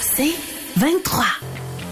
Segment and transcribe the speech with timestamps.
[0.00, 0.34] C'est
[0.76, 1.24] 23.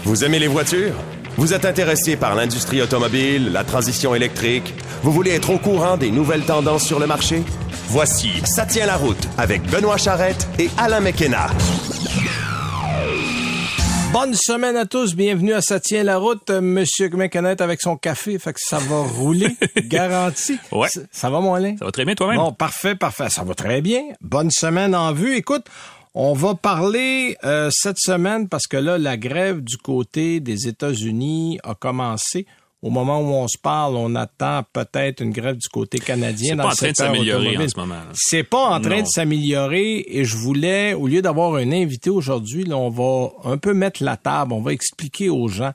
[0.03, 0.93] Vous aimez les voitures?
[1.37, 4.73] Vous êtes intéressé par l'industrie automobile, la transition électrique?
[5.01, 7.43] Vous voulez être au courant des nouvelles tendances sur le marché?
[7.87, 11.47] Voici Ça tient la route avec Benoît Charrette et Alain McKenna.
[14.13, 16.47] Bonne semaine à tous, bienvenue à Ça tient la route.
[16.51, 19.57] Euh, Monsieur McKenna avec son café, fait que ça va rouler,
[19.87, 20.59] garanti.
[20.71, 20.87] Ouais.
[20.87, 21.75] Ça, ça va, mon Alain?
[21.79, 22.37] Ça va très bien toi-même?
[22.37, 23.31] Bon, parfait, parfait.
[23.31, 24.03] Ça va très bien.
[24.21, 25.35] Bonne semaine en vue.
[25.35, 25.65] Écoute,
[26.15, 31.59] on va parler euh, cette semaine parce que là, la grève du côté des États-Unis
[31.63, 32.45] a commencé.
[32.81, 36.49] Au moment où on se parle, on attend peut-être une grève du côté canadien.
[36.49, 37.95] C'est dans pas le en train de s'améliorer en ce moment.
[38.13, 39.01] C'est pas en train Non.
[39.03, 43.73] de s'améliorer et je voulais, au lieu d'avoir un invité aujourd'hui, on va un peu
[43.73, 45.71] mettre la table, on va expliquer aux gens.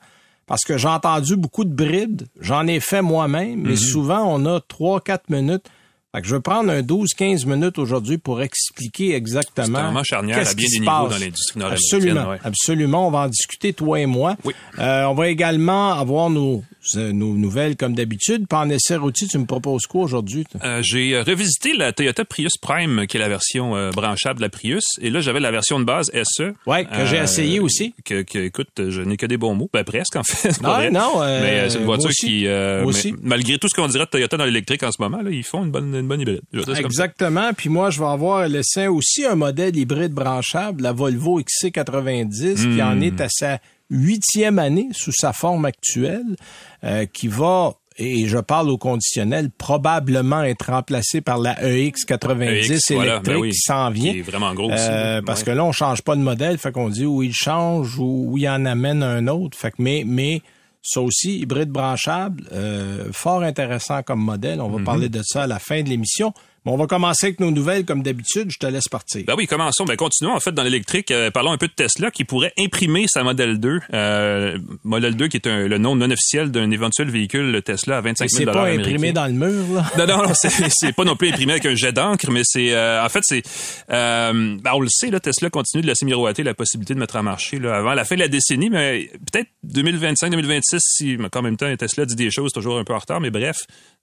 [0.46, 3.68] Parce que j'ai entendu beaucoup de brides, j'en ai fait moi-même, Mhm.
[3.68, 5.66] mais souvent on a trois, quatre minutes.
[6.14, 9.66] Fait que je vais prendre un 12-15 minutes aujourd'hui pour expliquer exactement.
[9.66, 11.10] C'est un moment charnière à bien qui des niveaux passe.
[11.10, 12.38] dans l'industrie nord-américaine, Absolument, ouais.
[12.44, 13.08] absolument.
[13.08, 14.36] On va en discuter, toi et moi.
[14.44, 14.54] Oui.
[14.78, 16.64] Euh, on va également avoir nos,
[16.96, 18.46] nos nouvelles comme d'habitude.
[18.48, 20.44] Puis en essai routier, tu me proposes quoi aujourd'hui?
[20.64, 24.42] Euh, j'ai euh, revisité la Toyota Prius Prime, qui est la version euh, branchable de
[24.44, 24.84] la Prius.
[25.00, 26.52] Et là, j'avais la version de base SE.
[26.66, 27.94] Ouais, que j'ai essayé aussi.
[28.04, 29.68] Que, que, écoute, je n'ai que des bons mots.
[29.72, 30.58] Ben, presque, en fait.
[30.60, 30.90] pas Non, vrai.
[30.90, 34.04] non, euh, mais euh, c'est une voiture qui, euh, mais- malgré tout ce qu'on dirait
[34.06, 36.40] de Toyota dans l'électrique en ce moment, là, ils font une bonne, une bonne hybride.
[36.78, 37.50] Exactement.
[37.56, 42.66] Puis moi, je vais avoir l'essai aussi un modèle hybride branchable, la Volvo XC90, qui
[42.66, 42.80] Hmm.
[42.80, 43.58] en est à sa
[43.90, 46.36] huitième année sous sa forme actuelle,
[46.84, 52.92] euh, qui va, et je parle au conditionnel, probablement être remplacé par la EX90 EX,
[52.92, 54.12] voilà, électrique ben oui, qui s'en vient.
[54.12, 54.76] Qui est vraiment gros aussi.
[54.88, 55.46] Euh, parce Ouais.
[55.46, 58.38] que là, on change pas de modèle, fait qu'on dit où il change ou où
[58.38, 59.58] il en amène un autre.
[59.58, 60.42] Fait que mais mais
[60.80, 64.58] ça aussi hybride branchable, euh, fort intéressant comme modèle.
[64.58, 64.62] Mm-hmm.
[64.62, 66.32] On va parler de ça à la fin de l'émission.
[66.70, 68.50] On va commencer avec nos nouvelles comme d'habitude.
[68.50, 69.22] Je te laisse partir.
[69.26, 69.84] Ben oui, commençons.
[69.86, 71.10] Ben continuons en fait dans l'électrique.
[71.10, 73.80] Euh, parlons un peu de Tesla qui pourrait imprimer sa Model 2.
[73.94, 78.00] Euh, Model 2 qui est un- le nom non officiel d'un éventuel véhicule Tesla à
[78.02, 79.84] 25 Mais 000 c'est pas imprimé dans le mur là.
[79.96, 83.02] Non, non, non, c'est, pas non plus imprimé avec un jet d'encre, mais c'est, euh,
[83.04, 83.42] en fait, c'est,
[83.88, 87.22] ben, on le sait, là, Tesla continue de laisser miroiter la possibilité de mettre en
[87.22, 91.56] marché là, avant la fin de la décennie, mais peut-être 2025-2026, si, mais en même
[91.56, 93.56] temps, Tesla dit des choses toujours un peu en retard, mais bref,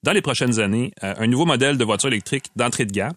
[0.03, 3.13] dans les prochaines années, un nouveau modèle de voiture électrique d'entrée de gamme.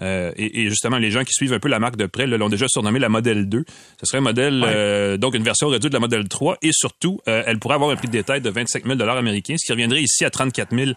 [0.00, 2.48] Euh, et, et justement, les gens qui suivent un peu la marque de près l'ont
[2.48, 3.64] déjà surnommé la Model 2.
[4.00, 6.56] Ce serait un modèle, euh, donc une version réduite de la Model 3.
[6.62, 9.66] Et surtout, euh, elle pourrait avoir un prix de détail de 25 000 américains, ce
[9.66, 10.92] qui reviendrait ici à 34 000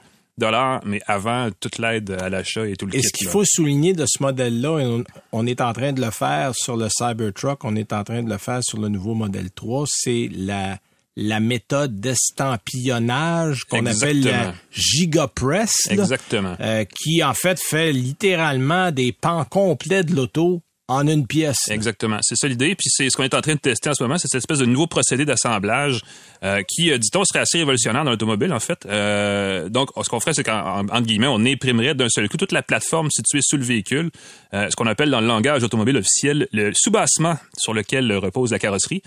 [0.85, 3.07] mais avant toute l'aide à l'achat et tout le Et kit.
[3.07, 6.53] ce qu'il faut souligner de ce modèle-là, on, on est en train de le faire
[6.56, 9.85] sur le Cybertruck, on est en train de le faire sur le nouveau modèle 3,
[9.88, 10.78] c'est la
[11.15, 14.53] la méthode d'estampillonnage qu'on appelle la Exactement.
[14.71, 16.55] Gigapress, là, Exactement.
[16.59, 21.69] euh, qui en fait fait littéralement des pans complets de l'auto en une pièce.
[21.69, 22.19] Exactement.
[22.21, 22.75] C'est ça l'idée.
[22.75, 24.59] Puis c'est ce qu'on est en train de tester en ce moment, c'est cette espèce
[24.59, 26.01] de nouveau procédé d'assemblage
[26.43, 28.85] euh, qui, euh, dit-on, serait assez révolutionnaire dans l'automobile, en fait.
[28.85, 32.61] Euh, donc, ce qu'on ferait, c'est qu'en guillemets, on imprimerait d'un seul coup toute la
[32.61, 34.11] plateforme située sous le véhicule,
[34.53, 38.59] euh, ce qu'on appelle dans le langage automobile officiel le soubassement sur lequel repose la
[38.59, 39.01] carrosserie.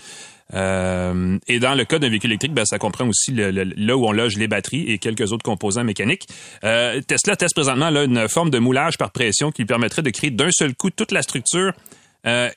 [0.55, 3.97] Euh, et dans le cas d'un véhicule électrique, ben, ça comprend aussi le- le- là
[3.97, 6.27] où on loge les batteries et quelques autres composants mécaniques.
[6.65, 10.11] Euh, Tesla teste présentement là, une forme de moulage par pression qui lui permettrait de
[10.11, 11.73] créer d'un seul coup toute la structure
[12.27, 12.49] euh,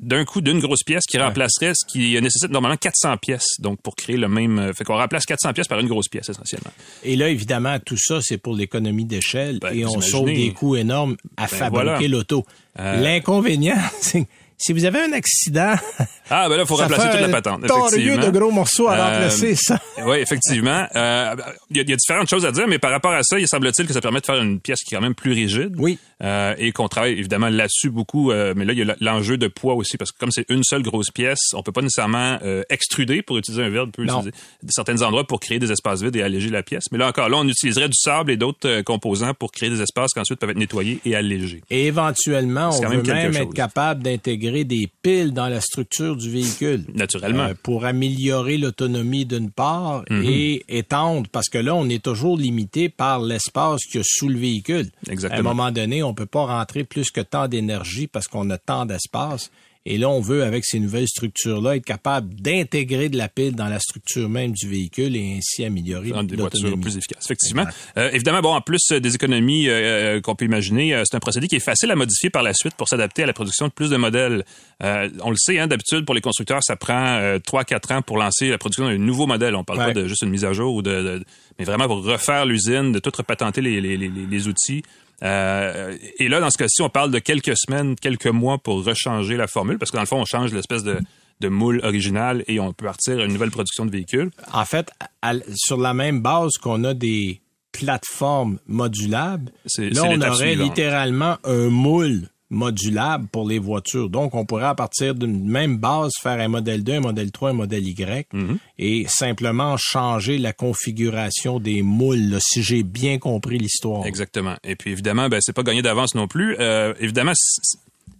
[0.00, 3.60] d'un coup d'une grosse pièce qui remplacerait ce qui nécessite normalement 400 pièces.
[3.60, 4.72] Donc, pour créer le même...
[4.74, 6.70] Fait qu'on remplace 400 pièces par une grosse pièce, essentiellement.
[7.04, 10.74] Et là, évidemment, tout ça, c'est pour l'économie d'échelle Ben, et on sauve des coûts
[10.76, 12.08] énormes à fabriquer voilà.
[12.08, 12.46] l'auto.
[12.78, 14.26] Euh, L'inconvénient, c'est
[14.60, 15.74] si vous avez un accident,
[16.32, 17.64] Ah, ben là, il faut remplacer toute la patente.
[17.64, 18.30] effectivement.
[18.32, 19.80] de gros morceaux à Euh, remplacer, ça.
[20.04, 20.86] Oui, effectivement.
[20.94, 21.34] Euh,
[21.70, 23.88] Il y, y a différentes choses à dire, mais par rapport à ça, il semble-t-il
[23.88, 25.74] que ça permet de faire une pièce qui est quand même plus rigide.
[25.78, 25.98] Oui.
[26.22, 28.30] Euh, et qu'on travaille évidemment là-dessus beaucoup.
[28.30, 30.62] euh, mais là, il y a l'enjeu de poids aussi, parce que comme c'est une
[30.64, 34.04] seule grosse pièce, on peut pas nécessairement euh, extruder, pour utiliser un verbe, on peut
[34.04, 34.18] Non.
[34.18, 34.32] utiliser
[34.68, 36.84] certains endroits pour créer des espaces vides et alléger la pièce.
[36.92, 40.12] Mais là encore, là, on utiliserait du sable et d'autres composants pour créer des espaces
[40.12, 41.62] qui ensuite peuvent être nettoyés et allégés.
[41.70, 43.42] Et éventuellement, on quand veut même même chose.
[43.42, 46.84] être capable d'intégrer des piles dans la structure du véhicule.
[46.94, 47.48] Naturellement.
[47.62, 50.24] Pour améliorer l'autonomie d'une part Mhm.
[50.26, 54.28] et étendre, parce que là, on est toujours limité par l'espace qu'il y a sous
[54.28, 54.90] le véhicule.
[55.08, 55.38] Exactement.
[55.48, 58.58] À un moment donné, on peut pas rentrer plus que tant d'énergie parce qu'on a
[58.58, 59.50] tant d'espace.
[59.86, 63.66] Et là, on veut, avec ces nouvelles structures-là, être capable d'intégrer de la pile dans
[63.66, 67.24] la structure même du véhicule et ainsi améliorer rendre des voitures plus efficaces.
[67.24, 67.64] Effectivement.
[67.96, 71.20] Euh, évidemment, bon, en plus euh, des économies euh, qu'on peut imaginer, euh, c'est un
[71.20, 73.72] procédé qui est facile à modifier par la suite pour s'adapter à la production de
[73.72, 74.44] plus de modèles.
[74.82, 78.50] On le sait, hein, d'habitude, pour les constructeurs, ça prend euh, 3-4 ans pour lancer
[78.50, 79.56] la production d'un nouveau modèle.
[79.56, 79.86] On parle Ouais.
[79.86, 81.24] pas de juste une mise à jour, ou de, de-
[81.58, 84.82] mais vraiment pour refaire l'usine, de tout repatenter les, les, les, les outils.
[85.22, 89.36] Euh, et là, dans ce cas-ci, on parle de quelques semaines, quelques mois pour rechanger
[89.36, 90.98] la formule, parce que dans le fond, on change l'espèce de,
[91.40, 94.30] de moule original et on peut partir à une nouvelle production de véhicules.
[94.52, 94.90] En fait,
[95.20, 100.68] à- sur la même base qu'on a des plateformes modulables, là, on aurait suivante.
[100.68, 104.10] littéralement un moule modulable pour les voitures.
[104.10, 107.50] Donc, on pourrait à partir d'une même base faire un modèle 2, un modèle 3,
[107.50, 108.56] un modèle Y Mm-hmm.
[108.78, 114.06] et simplement changer la configuration des moules, là, si j'ai bien compris l'histoire.
[114.06, 114.56] Exactement.
[114.64, 116.56] Et puis évidemment, ben c'est pas gagné d'avance non plus.
[116.58, 117.60] Euh, évidemment, si,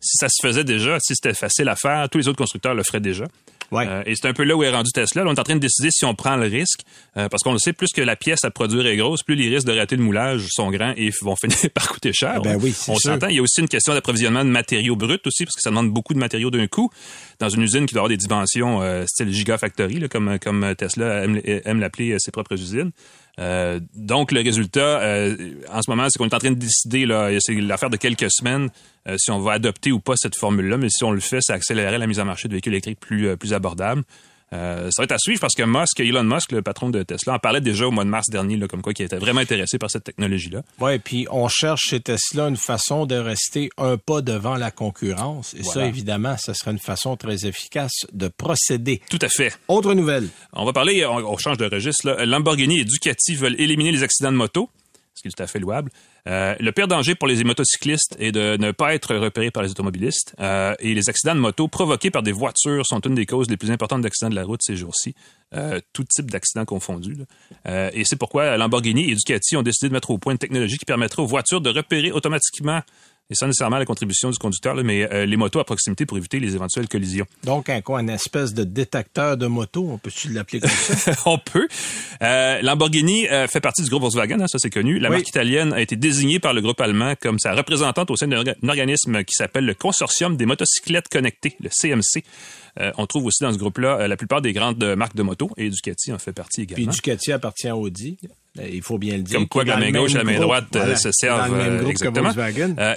[0.01, 2.83] si ça se faisait déjà, si c'était facile à faire, tous les autres constructeurs le
[2.83, 3.25] feraient déjà.
[3.71, 3.87] Ouais.
[3.87, 5.25] Euh, et c'est un peu là où est rendu Tesla.
[5.25, 6.81] Là, on est en train de décider si on prend le risque,
[7.17, 9.49] euh, parce qu'on le sait, plus que la pièce à produire est grosse, plus les
[9.49, 12.35] risques de rater le moulage sont grands et vont finir par coûter cher.
[12.37, 13.29] Ah ben oui, on s'entend.
[13.29, 15.91] Il y a aussi une question d'approvisionnement de matériaux bruts aussi, parce que ça demande
[15.91, 16.91] beaucoup de matériaux d'un coup.
[17.39, 21.25] Dans une usine qui doit avoir des dimensions euh, style Gigafactory, là, comme, comme Tesla
[21.25, 22.91] aime, aime l'appeler euh, ses propres usines.
[23.41, 27.07] Euh, donc, le résultat, euh, en ce moment, c'est qu'on est en train de décider,
[27.07, 28.69] là, c'est l'affaire de quelques semaines,
[29.09, 30.77] euh, si on va adopter ou pas cette formule-là.
[30.77, 33.29] Mais si on le fait, ça accélérerait la mise en marché de véhicules électriques plus,
[33.29, 34.03] euh, plus abordables.
[34.53, 37.35] Euh, ça va être à suivre parce que Musk, Elon Musk, le patron de Tesla,
[37.35, 39.79] en parlait déjà au mois de mars dernier, là, comme quoi il était vraiment intéressé
[39.79, 40.63] par cette technologie-là.
[40.81, 45.55] Ouais, puis on cherche chez Tesla une façon de rester un pas devant la concurrence.
[45.55, 49.01] Et ça, évidemment, ça serait une façon très efficace de procéder.
[49.09, 49.57] Tout à fait.
[49.69, 50.29] Autre nouvelle.
[50.53, 52.07] On va parler, on, on change de registre.
[52.07, 52.27] Là.
[52.27, 54.69] Lamborghini et Ducati veulent éliminer les accidents de moto,
[55.21, 55.91] ce qui est tout à fait louable.
[56.27, 59.71] Euh, le pire danger pour les motocyclistes est de ne pas être repérés par les
[59.71, 60.35] automobilistes.
[60.41, 63.57] Euh, et les accidents de moto provoqués par des voitures sont une des causes les
[63.57, 65.15] plus importantes d'accidents de la route ces jours-ci.
[65.55, 67.17] Euh, tout type d'accidents confondus.
[67.67, 70.85] et c'est pourquoi Lamborghini et Ducati ont décidé de mettre au point une technologie qui
[70.85, 72.81] permettrait aux voitures de repérer automatiquement,
[73.31, 76.17] et sans nécessairement la contribution du conducteur, là, mais euh, les motos à proximité pour
[76.19, 77.27] éviter les éventuelles collisions.
[77.45, 81.13] Donc, un quoi, une espèce de détecteur de moto, on peut-tu l'appeler comme ça?
[81.27, 81.69] on peut.
[82.23, 84.99] Euh, Lamborghini euh, fait partie du groupe Volkswagen, hein, ça c'est connu.
[84.99, 85.17] La Oui.
[85.17, 88.43] marque italienne a été désignée par le groupe allemand comme sa représentante au sein d'un
[88.69, 92.25] organisme qui s'appelle le Consortium des motocyclettes connectées, le CMC.
[92.79, 95.51] Euh, on trouve aussi dans ce groupe-là euh, la plupart des grandes marques de moto
[95.57, 96.93] et Ducati en fait partie Puis également.
[96.93, 98.19] Ducati appartient à Audi.
[98.59, 99.39] Euh, Il faut bien le dire.
[99.39, 102.33] Comme quoi, que la main gauche et la main droite voilà, se servent le exactement.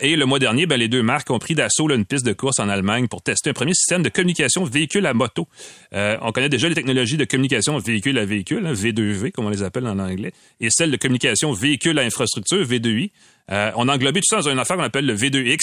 [0.01, 2.59] Et le mois dernier, ben, les deux marques ont pris d'assaut une piste de course
[2.59, 5.47] en Allemagne pour tester un premier système de communication véhicule à moto.
[5.93, 9.49] Euh, on connaît déjà les technologies de communication véhicule à véhicule, hein, V2V comme on
[9.49, 13.11] les appelle en anglais, et celle de communication véhicule à infrastructure, V2I.
[13.51, 15.59] Euh, on a englobé tout ça dans une affaire qu'on appelle le V2X.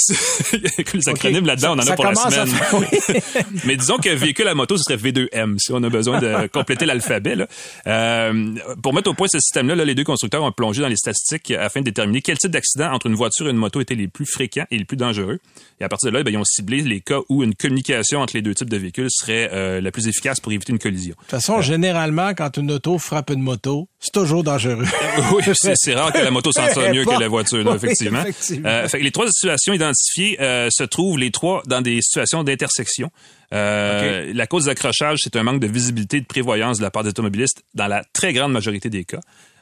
[0.52, 2.46] Il y a que les acronymes là-dedans, on en Ça a pour la semaine.
[2.46, 3.54] faire- oui.
[3.64, 6.84] Mais disons que véhicule à moto, ce serait V2M, si on a besoin de compléter
[6.84, 7.36] l'alphabet.
[7.36, 7.46] là.
[7.86, 10.96] Euh, pour mettre au point ce système-là, là, les deux constructeurs ont plongé dans les
[10.96, 14.08] statistiques afin de déterminer quel type d'accident entre une voiture et une moto étaient les
[14.08, 15.38] plus fréquents et les plus dangereux.
[15.80, 18.36] Et à partir de là, ben, ils ont ciblé les cas où une communication entre
[18.36, 21.14] les deux types de véhicules serait euh, la plus efficace pour éviter une collision.
[21.14, 24.84] De toute façon, généralement, quand une auto frappe une moto, c'est toujours dangereux.
[25.34, 27.76] oui, c'est c'est rare que la moto s'en sorte mieux que la voiture, là, Oui,
[27.76, 28.22] effectivement.
[28.22, 28.68] effectivement.
[28.68, 32.42] Euh, fait que les trois situations identifiées euh, se trouvent les trois dans des situations
[32.42, 33.10] d'intersection.
[33.52, 36.90] Euh, La cause des accrochages, c'est un manque de visibilité et de prévoyance de la
[36.90, 39.20] part des automobilistes dans la très grande majorité des cas.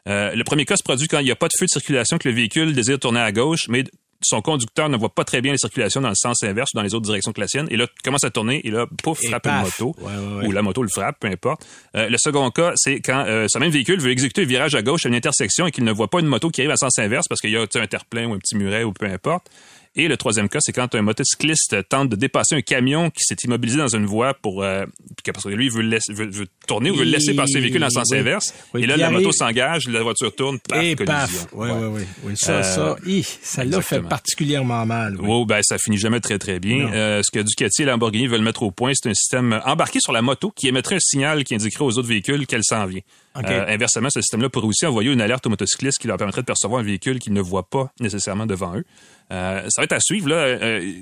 [0.09, 2.17] Euh, le premier cas se produit quand il n'y a pas de feu de circulation,
[2.19, 3.85] que le véhicule désire tourner à gauche, mais
[4.21, 6.83] son conducteur ne voit pas très bien les circulations dans le sens inverse ou dans
[6.83, 7.69] les autres directions que la sienne.
[7.71, 9.95] Et là, il commence à tourner et là, pouf, frappe une moto.
[9.99, 10.47] Ouais, ouais, ouais.
[10.47, 11.67] Ou la moto le frappe, peu importe.
[11.95, 14.83] Euh, le second cas, c'est quand euh, ce même véhicule veut exécuter un virage à
[14.83, 16.99] gauche à une intersection et qu'il ne voit pas une moto qui arrive à sens
[16.99, 19.51] inverse parce qu'il y a un terre-plein ou un petit muret ou peu importe.
[19.99, 23.37] Et le troisième cas, c'est quand un motocycliste tente de dépasser un camion qui s'est
[23.45, 24.87] immobilisé dans une voie pour euh,
[25.33, 27.91] parce que lui veut, laisser- veut- veut tourner ou veut laisser passer le véhicule en
[27.91, 28.19] sens Oui.
[28.19, 28.55] inverse.
[28.75, 31.05] Oui, et là, la moto s'engage, la voiture tourne, paf, Et collision.
[31.19, 31.47] paf.
[31.53, 31.75] Oui, Ouais.
[31.75, 32.33] oui, oui, oui.
[32.37, 35.17] Ça, Euh, ça, hi, ça l'a fait particulièrement mal.
[35.21, 35.27] oui.
[35.29, 36.93] Oh, ben, ça finit jamais très, très bien.
[36.93, 40.13] Euh, ce que Ducati et Lamborghini veulent mettre au point, c'est un système embarqué sur
[40.13, 43.01] la moto qui émettrait un signal qui indiquerait aux autres véhicules qu'elle s'en vient.
[43.37, 46.47] Euh, inversement, ce système-là pourrait aussi envoyer une alerte aux motocyclistes qui leur permettrait de
[46.47, 48.85] percevoir un véhicule qu'ils ne voient pas nécessairement devant eux.
[49.33, 50.37] Euh, ça va être à suivre, là.
[50.37, 50.93] Euh,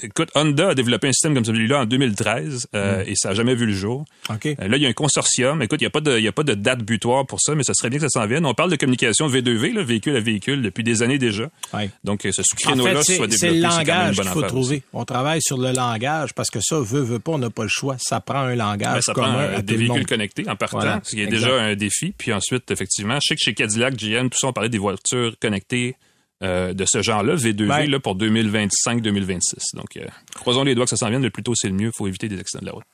[0.00, 3.56] Écoute, Honda a développé un système comme celui-là en 2013 euh, et ça n'a jamais
[3.56, 4.04] vu le jour.
[4.30, 4.36] Euh,
[4.68, 5.60] Là, il y a un consortium.
[5.60, 7.64] Écoute, il n'y a, pas de- y a pas de date butoir pour ça, mais
[7.64, 8.46] ça serait bien que ça s'en vienne.
[8.46, 11.50] On parle de communication V2V, là, véhicule à véhicule, depuis des années déjà.
[11.74, 11.90] Ouais.
[12.04, 14.38] Donc, euh, ce En créneau-là fait, soit c'est développé, le c'est une langage qu'il faut
[14.38, 14.82] affaire trouver.
[14.92, 17.68] On travaille sur le langage parce que ça, veut, veut pas, on n'a pas le
[17.68, 17.96] choix.
[17.98, 20.06] Ça prend un langage Ben, ça commun prend à euh, tout des le véhicules monde.
[20.06, 21.38] connectés en partant, Voilà, ce qui est exact.
[21.40, 22.14] déjà un défi.
[22.16, 25.34] Puis ensuite, effectivement, je sais que chez Cadillac, GM, tout ça, on parlait des voitures
[25.42, 25.96] connectées
[26.42, 27.90] euh, de ce genre-là, V2V, Ben.
[27.90, 29.74] là, pour 2025-2026.
[29.74, 30.04] Donc, euh,
[30.34, 31.22] croisons les doigts que ça s'en vienne.
[31.22, 31.88] Le plus tôt, c'est le mieux.
[31.88, 32.84] Il faut éviter des accidents de la route.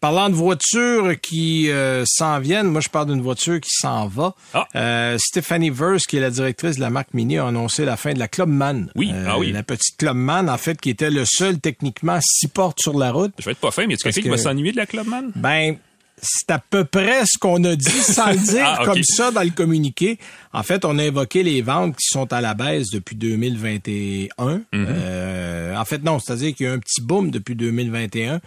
[0.00, 4.34] Parlant de voitures qui euh, s'en viennent, moi je parle d'une voiture qui s'en va.
[4.52, 4.66] Ah.
[4.74, 8.12] Euh, Stephanie Verse, qui est la directrice de la marque Mini, a annoncé la fin
[8.12, 8.90] de la Clubman.
[8.96, 9.52] Oui, Euh, ah oui.
[9.52, 13.32] La petite Clubman, en fait, qui était le seul techniquement six portes sur la route.
[13.38, 15.30] Je vais être pas fin, mais Parce quelqu'un qui va s'ennuyer de la Clubman?
[15.36, 15.76] Ben,
[16.22, 19.42] c'est à peu près ce qu'on a dit sans le dire Ah, comme ça dans
[19.42, 20.18] le communiqué.
[20.52, 24.28] En fait, on a évoqué les ventes qui sont à la baisse depuis 2021.
[24.46, 24.62] Mhm.
[24.72, 28.40] Euh, en fait, non, c'est-à-dire qu'il y a eu un petit boom depuis 2021.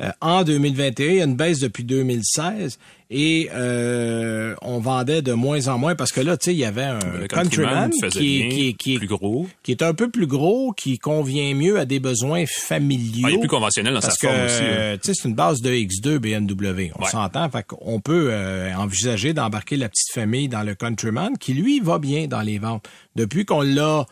[0.00, 2.78] Euh, en 2021, il y a une baisse depuis 2016
[3.10, 6.64] et euh, on vendait de moins en moins parce que là, tu sais, il y
[6.64, 9.46] avait un Countryman qui, qui, qui, plus gros.
[9.62, 13.26] qui est un peu plus gros, qui convient mieux à des besoins familiaux.
[13.26, 14.62] Ah, il est plus conventionnel dans Parce sa que, forme aussi.
[14.62, 14.66] hein.
[14.68, 16.92] euh, tu sais, c'est une base de X2 BMW.
[16.98, 17.10] On Ouais.
[17.10, 17.50] s'entend.
[17.50, 21.98] Fait qu'on peut euh, envisager d'embarquer la petite famille dans le Countryman, qui lui va
[21.98, 22.86] bien dans les ventes.
[23.16, 24.06] Depuis qu'on l'a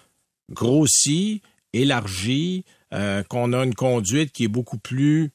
[0.50, 1.40] grossi,
[1.72, 5.30] élargi, euh, qu'on a une conduite qui est beaucoup plus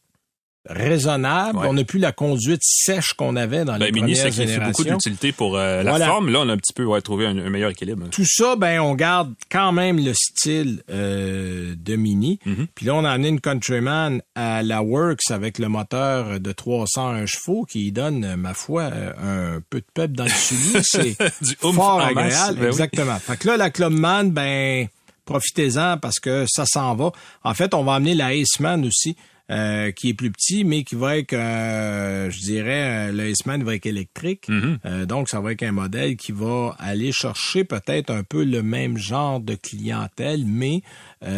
[0.70, 1.58] raisonnable.
[1.60, 1.68] Ouais.
[1.68, 4.48] On n'a plus la conduite sèche qu'on avait dans Ben, les Mini, premières c'est qu'il
[4.48, 4.98] fait beaucoup générations.
[4.98, 6.08] d'utilité pour euh, la Voilà.
[6.08, 6.30] forme.
[6.32, 8.08] Là, on a un petit peu ouais, trouvé un, un meilleur équilibre.
[8.12, 12.40] Tout ça, ben, on garde quand même le style euh, de Mini.
[12.46, 12.68] Mhm.
[12.76, 17.26] Puis là, on a amené une Countryman à la Works avec le moteur de 301
[17.26, 20.82] chevaux qui donne, ma foi, un peu de pep dans le soulier.
[20.84, 21.16] C'est
[21.60, 22.56] fort agréable.
[22.60, 22.68] Ben oui.
[22.68, 23.20] Exactement.
[23.20, 24.88] Fait que là, la Clubman, ben,
[25.26, 27.12] profitez-en parce que ça s'en va.
[27.44, 29.16] En fait, on va amener la Aceman aussi.
[29.54, 33.64] Euh, qui est plus petit, mais qui va être, euh, je dirais, euh, le Aceman
[33.64, 34.50] va être électrique.
[34.50, 34.80] Mhm.
[34.86, 38.64] Euh, donc, ça va être un modèle qui va aller chercher peut-être un peu le
[38.64, 40.82] même genre de clientèle, mais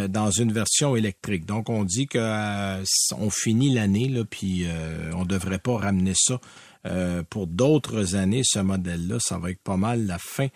[0.09, 1.45] dans une version électrique.
[1.45, 2.81] Donc, on dit que
[3.15, 4.65] on finit l'année, là, puis
[5.13, 6.39] on devrait pas ramener ça
[7.29, 8.41] pour d'autres années.
[8.43, 10.47] Ce modèle-là, ça va être pas mal la fin.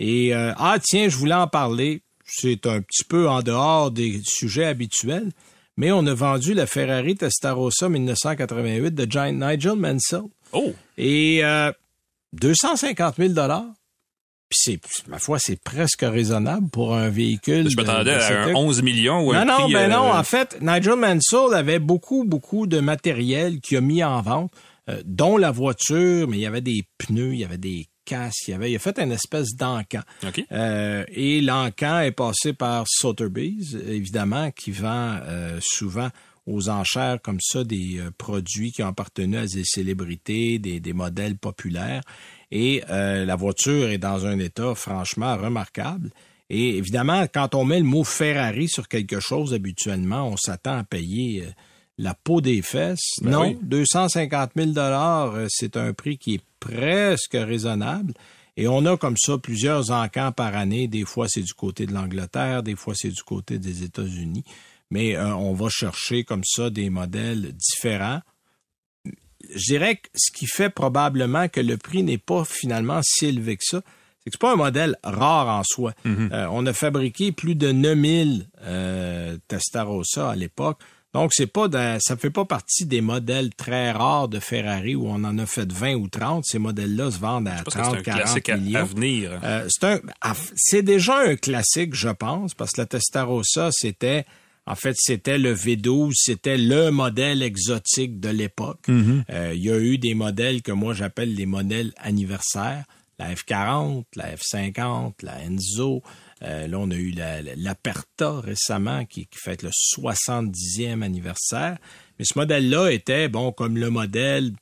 [0.00, 2.02] Et euh, ah tiens, je voulais en parler.
[2.24, 5.30] C'est un petit peu en dehors des sujets habituels,
[5.80, 10.24] mais on a vendu la Ferrari Testarossa 1988 de Giant Nigel Mansell.
[10.52, 10.74] Oh!
[10.98, 11.72] Et euh,
[12.34, 13.64] 250 000 dollars.
[14.50, 17.70] Puis c'est, ma foi, c'est presque raisonnable pour un véhicule.
[17.70, 18.62] Je m'attendais à un époque.
[18.62, 20.12] 11 millions ou Non, un non, prix, ben euh, non.
[20.12, 24.52] En fait, Nigel Mansell avait beaucoup, beaucoup de matériel qu'il a mis en vente,
[24.90, 28.50] euh, dont la voiture, mais il y avait des pneus, il y avait des il,
[28.50, 30.02] y avait, il a fait une espèce d'encan.
[30.52, 36.08] Euh, et l'encan est passé par Sotheby's, évidemment, qui vend euh, souvent
[36.46, 40.92] aux enchères comme ça des euh, produits qui ont appartenu à des célébrités, des, des
[40.92, 42.02] modèles populaires.
[42.52, 46.10] Et la voiture est dans un état franchement remarquable.
[46.48, 50.82] Et évidemment, quand on met le mot Ferrari sur quelque chose, habituellement, on s'attend à
[50.82, 51.44] payer
[52.00, 53.18] la peau des fesses.
[53.22, 53.58] Ben non, oui.
[53.62, 58.14] 250 000 dollars, euh, c'est un prix qui est presque raisonnable.
[58.56, 60.88] Et on a comme ça plusieurs encans par année.
[60.88, 64.44] Des fois, c'est du côté de l'Angleterre, des fois, c'est du côté des États-Unis.
[64.90, 68.20] Mais euh, on va chercher comme ça des modèles différents.
[69.04, 73.56] Je dirais que ce qui fait probablement que le prix n'est pas finalement si élevé
[73.56, 73.82] que ça,
[74.18, 75.92] c'est que c'est pas un modèle rare en soi.
[76.06, 80.78] Euh, on a fabriqué plus de 9000 euh, Testarossa à l'époque.
[81.12, 85.06] Donc, c'est pas de- ça fait pas partie des modèles très rares de Ferrari où
[85.08, 86.44] on en a fait 20 ou 30.
[86.44, 88.86] Ces modèles-là se vendent à Je pense que 30, c'est un 40 classique à, millions.
[89.42, 90.00] Euh, c'est un,
[90.54, 94.24] c'est déjà un classique, je pense, parce que la Testarossa, c'était,
[94.66, 98.78] en fait, c'était le V12, c'était le modèle exotique de l'époque.
[98.88, 102.84] Euh, Il y a eu des modèles que moi j'appelle les modèles anniversaires,
[103.18, 106.02] la F40, la F50, la Enzo.
[106.42, 111.76] Euh, là, on a eu la, la- l'Aperta récemment qui, qui fête le 70e anniversaire.
[112.18, 114.52] Mais ce modèle-là était, bon, comme le modèle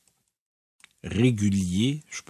[1.03, 2.03] régulier.
[2.09, 2.21] Je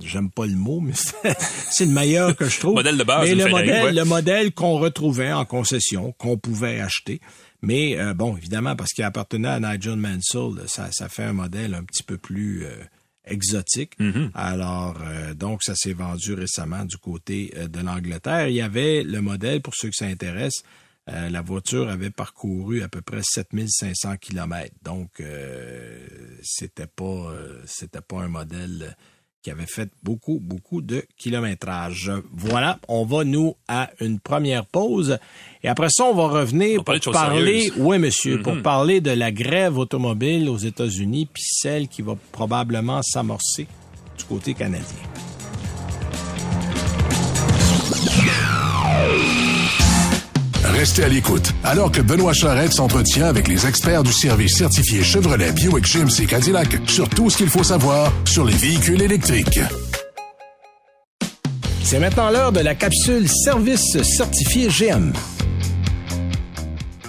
[0.00, 0.92] j'aime pas le mot, mais
[1.70, 2.74] c'est le meilleur que je trouve.
[2.74, 3.92] Modèle de base, Mais le modèle, ouais.
[3.92, 7.20] le modèle qu'on retrouvait en concession, qu'on pouvait acheter.
[7.62, 11.74] Mais euh, bon, évidemment, parce qu'il appartenait à Nigel Mansell, ça, ça fait un modèle
[11.74, 12.76] un petit peu plus euh,
[13.24, 13.98] exotique.
[13.98, 14.30] Mm-hmm.
[14.34, 18.48] Alors, euh, donc, ça s'est vendu récemment du côté euh, de l'Angleterre.
[18.48, 20.62] Il y avait le modèle, pour ceux que ça intéresse,
[21.08, 24.74] euh, la voiture avait parcouru à peu près 7500 kilomètres.
[24.82, 26.06] Donc, euh,
[26.42, 28.96] c'était pas, euh, c'était pas un modèle
[29.42, 32.12] qui avait fait beaucoup, beaucoup de kilométrage.
[32.32, 35.18] Voilà, on va nous à une première pause.
[35.64, 37.72] Et après ça, on va revenir On pour parler, sérieuses.
[37.78, 38.62] oui, monsieur, pour Mhm.
[38.62, 43.66] parler de la grève automobile aux États-Unis, puis celle qui va probablement s'amorcer
[44.16, 44.86] du côté canadien.
[50.82, 55.52] Restez à l'écoute alors que Benoît Charrette s'entretient avec les experts du service certifié Chevrolet
[55.52, 59.60] Buick GMC Cadillac sur tout ce qu'il faut savoir sur les véhicules électriques.
[61.84, 65.12] C'est maintenant l'heure de la capsule service certifié GM.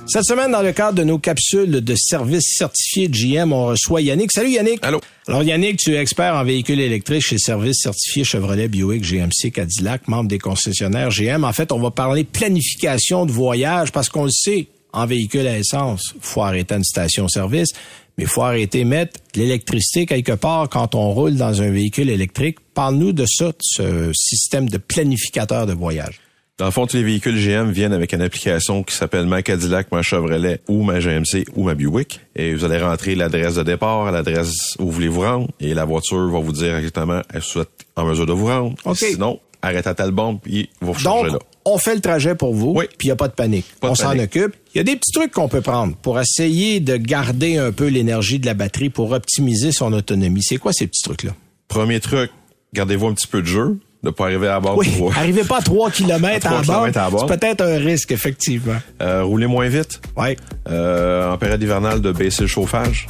[0.06, 4.32] Cette semaine, dans le cadre de nos capsules de service certifié GM, on reçoit Yannick.
[4.32, 4.80] Salut Yannick.
[4.84, 5.00] Allô.
[5.28, 10.08] Alors Yannick, tu es expert en véhicules électriques chez Service certifié Chevrolet Buick GMC Cadillac,
[10.10, 11.46] membre des concessionnaires GM.
[11.46, 15.58] En fait, on va parler planification de voyage parce qu'on le sait, en véhicule à
[15.58, 17.70] essence, faut arrêter une station-service,
[18.18, 22.58] mais faut arrêter mettre l'électricité quelque part quand on roule dans un véhicule électrique.
[22.74, 26.20] Parle-nous de ça, de ce système de planificateur de voyage.
[26.60, 29.92] Dans le fond, tous les véhicules GM viennent avec une application qui s'appelle Ma Cadillac,
[29.92, 32.20] Ma Chevrolet ou Ma GMC ou Ma Buick.
[32.36, 35.84] Et vous allez rentrer l'adresse de départ, l'adresse où vous voulez vous rendre, et la
[35.84, 38.76] voiture va vous dire exactement est-ce que vous êtes en mesure de vous rendre.
[38.94, 41.40] Sinon, arrêtez à telle bombe, puis vous rechargez là.
[41.66, 42.86] on fait le trajet pour vous, Oui.
[43.00, 43.66] puis il n'y a pas de panique.
[43.82, 44.54] Pas on s'en occupe.
[44.76, 47.88] Il y a des petits trucs qu'on peut prendre pour essayer de garder un peu
[47.88, 50.44] l'énergie de la batterie pour optimiser son autonomie.
[50.44, 51.32] C'est quoi ces petits trucs-là?
[51.68, 52.30] Premier truc,
[52.76, 55.60] gardez-vous un petit peu de jeu, de pas arriver à bord Oui, pour arrivez pas
[55.60, 56.76] à 3 km À à, trois bord.
[56.76, 57.26] kilomètres à bord.
[57.30, 58.76] C'est peut-être un risque, effectivement.
[59.02, 60.02] euh, rouler moins vite.
[60.18, 60.36] Ouais.
[60.70, 63.08] Euh, en période hivernale, de baisser le chauffage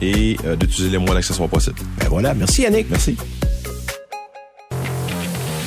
[0.00, 1.80] et euh, d'utiliser les moins d'accessoires possibles.
[1.98, 2.34] Ben voilà.
[2.34, 2.86] Merci, Yannick.
[2.88, 3.16] Merci.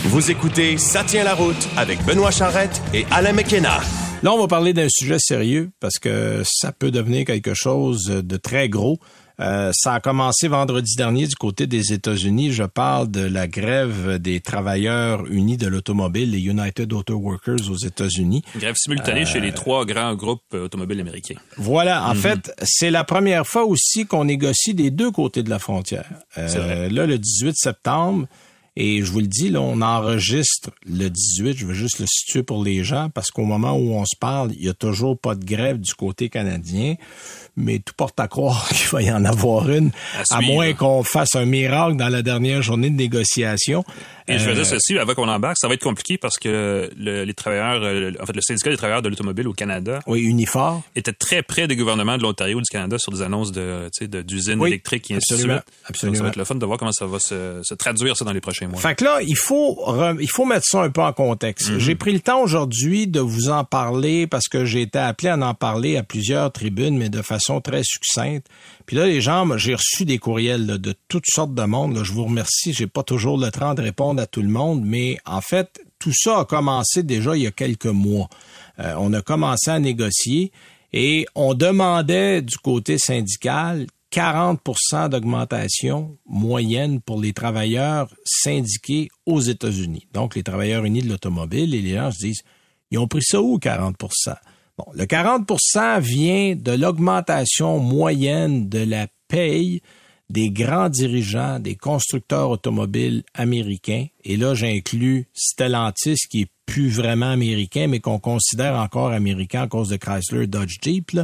[0.06, 3.80] Vous écoutez Ça tient la route avec Benoît Charrette et Alain McKenna.
[4.24, 8.38] Là, on va parler d'un sujet sérieux parce que ça peut devenir quelque chose de
[8.38, 9.00] très gros.
[9.42, 12.52] Euh, ça a commencé vendredi dernier du côté des États-Unis.
[12.52, 17.78] Je parle de la grève des travailleurs unis de l'automobile, les United Auto Workers aux
[17.78, 18.44] États-Unis.
[18.56, 21.40] Grève simultanée chez les trois grands groupes euh, automobiles américains.
[21.58, 25.60] Voilà, en fait, c'est la première fois aussi qu'on négocie des deux côtés de la
[25.60, 26.10] frontière.
[26.38, 26.90] Euh.
[26.90, 28.28] Là, le 18 septembre,
[28.78, 32.42] et je vous le dis, là, on enregistre le 18, je veux juste le situer
[32.42, 35.36] pour les gens, parce qu'au moment où on se parle, il y a toujours pas
[35.36, 36.96] de grève du côté canadien,
[37.58, 39.92] mais tout porte à croire qu'il va y en avoir une,
[40.30, 43.84] À moins qu'on fasse un miracle dans la dernière journée de négociation.
[44.28, 46.90] Et je Euh, veux dire ceci, avant qu'on embarque, ça va être compliqué parce que
[46.96, 50.22] le- les travailleurs, euh, en fait, le syndicat des travailleurs de l'automobile au Canada Oui,
[50.22, 50.82] Unifor.
[50.96, 53.90] était très près des gouvernements de l'Ontario ou du Canada sur des annonces de,
[54.22, 55.66] d'usines Oui, électriques et ainsi de absolument, suite.
[55.68, 56.18] Donc, absolument.
[56.18, 58.32] ça va être le fun de voir comment ça va se, se traduire ça dans
[58.32, 58.80] les prochains mois.
[58.80, 61.78] Fait que là, il faut re- il faut mettre ça un peu en contexte.
[61.80, 65.38] J'ai pris le temps aujourd'hui de vous en parler parce que j'ai été appelé à
[65.38, 68.48] en parler à plusieurs tribunes, mais de façon très succincte.
[68.86, 72.04] Puis là, les gens, j'ai reçu des courriels de toutes sortes de monde.
[72.04, 72.74] Je vous remercie.
[72.74, 76.14] J'ai pas toujours le temps de répondre à tout le monde, mais en fait, tout
[76.14, 78.30] ça a commencé déjà il y a quelques mois.
[78.80, 80.52] Euh, on a commencé à négocier
[80.94, 90.08] et on demandait du côté syndical 40% d'augmentation moyenne pour les travailleurs syndiqués aux États-Unis.
[90.14, 92.42] Donc, les travailleurs unis de l'automobile, et les gens se disent,
[92.92, 93.96] ils ont pris ça où, 40
[94.94, 99.82] Le 40% vient de l'augmentation moyenne de la paye
[100.32, 104.08] des grands dirigeants des constructeurs automobiles américains.
[104.24, 109.68] Et là, j'inclus Stellantis, qui est plus vraiment américain, mais qu'on considère encore américain à
[109.68, 111.20] cause de Chrysler, Dodge, Jeep.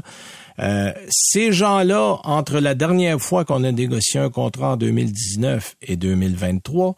[0.59, 5.95] Euh, ces gens-là, entre la dernière fois qu'on a négocié un contrat en 2019 et
[5.95, 6.95] 2023,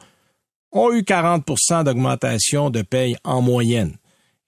[0.71, 3.95] ont eu 40% d'augmentation de paye en moyenne.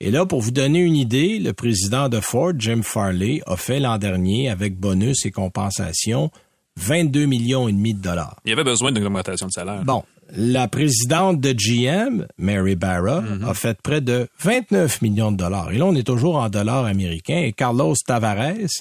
[0.03, 3.79] Et là, pour vous donner une idée, le président de Ford, Jim Farley, a fait
[3.79, 6.31] l'an dernier, avec bonus et compensation,
[6.77, 8.37] 22 millions et demi de dollars.
[8.43, 9.83] Il y avait besoin d'une augmentation de salaire.
[9.85, 10.01] Bon,
[10.35, 15.71] la présidente de GM, Mary Barra, a fait près de 29 millions de dollars.
[15.71, 17.37] Et là, on est toujours en dollars américains.
[17.37, 18.71] Et Carlos Tavares,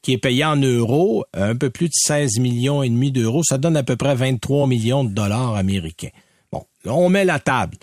[0.00, 3.58] qui est payé en euros, un peu plus de 16 millions et demi d'euros, ça
[3.58, 6.10] donne à peu près 23 millions de dollars américains.
[6.88, 7.76] On met la table.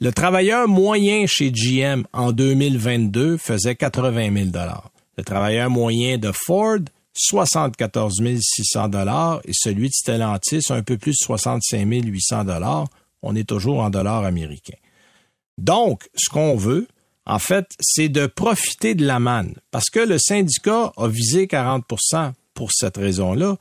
[0.00, 4.90] Le travailleur moyen chez GM en 2022 faisait 80 000 dollars.
[5.18, 6.78] Le travailleur moyen de Ford,
[7.14, 12.86] 74 600 dollars et celui de Stellantis, un peu plus de 65 800 dollars.
[13.22, 14.78] On est toujours en dollars américains.
[15.58, 16.88] Donc, ce qu'on veut,
[17.26, 19.54] en fait, c'est de profiter de la manne.
[19.70, 23.56] Parce que le syndicat a visé 40% pour cette raison-là,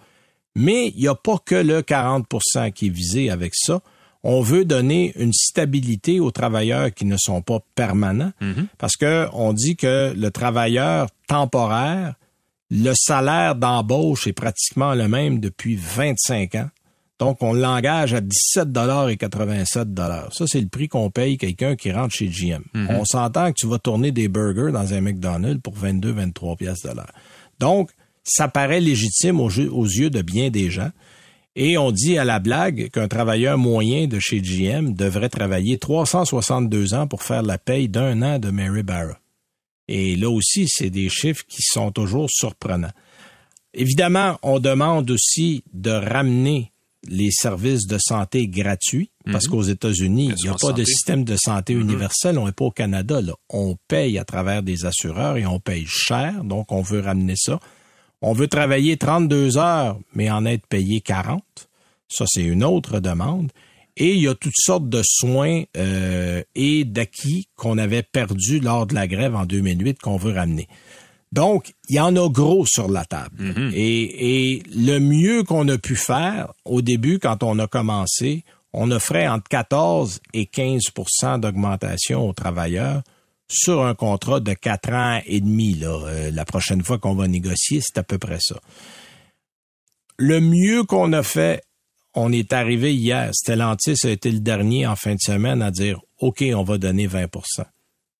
[0.55, 3.81] mais il n'y a pas que le 40% qui est visé avec ça.
[4.23, 8.33] On veut donner une stabilité aux travailleurs qui ne sont pas permanents,
[8.77, 12.15] parce que on dit que le travailleur temporaire,
[12.69, 16.69] le salaire d'embauche est pratiquement le même depuis 25 ans.
[17.19, 20.33] Donc, on l'engage à 17 dollars et 87 dollars.
[20.33, 22.63] Ça, c'est le prix qu'on paye quelqu'un qui rentre chez GM.
[22.89, 26.81] On s'entend que tu vas tourner des burgers dans un McDonald's pour 22, 23 pièces
[26.81, 27.13] de l'heure.
[27.59, 27.91] Donc,
[28.23, 30.89] ça paraît légitime aux yeux de bien des gens.
[31.55, 36.93] Et on dit à la blague qu'un travailleur moyen de chez GM devrait travailler 362
[36.93, 39.17] ans pour faire la paye d'un an de Mary Barra.
[39.87, 42.93] Et là aussi, c'est des chiffres qui sont toujours surprenants.
[43.73, 46.71] Évidemment, on demande aussi de ramener
[47.07, 51.35] les services de santé gratuits, parce qu'aux États-Unis, il n'y a pas de système de
[51.35, 53.21] santé universel, on n'est pas au Canada.
[53.21, 53.33] Là.
[53.49, 57.59] On paye à travers des assureurs et on paye cher, donc on veut ramener ça.
[58.21, 61.43] On veut travailler 32 heures, mais en être payé 40.
[62.07, 63.51] Ça, c'est une autre demande.
[63.97, 68.85] Et il y a toutes sortes de soins euh, et d'acquis qu'on avait perdus lors
[68.85, 70.67] de la grève en 2008 qu'on veut ramener.
[71.31, 73.35] Donc, il y en a gros sur la table.
[73.39, 73.71] Mm-hmm.
[73.73, 78.91] et, et le mieux qu'on a pu faire au début, quand on a commencé, on
[78.91, 83.01] offrait entre 14 et 15% d'augmentation aux travailleurs
[83.51, 85.73] sur un contrat de quatre ans et demi.
[85.75, 85.89] Là.
[86.05, 88.55] Euh, la prochaine fois qu'on va négocier, c'est à peu près ça.
[90.17, 91.61] Le mieux qu'on a fait,
[92.13, 93.31] on est arrivé hier.
[93.33, 97.07] Stellantis a été le dernier en fin de semaine à dire OK, on va donner
[97.07, 97.63] 20%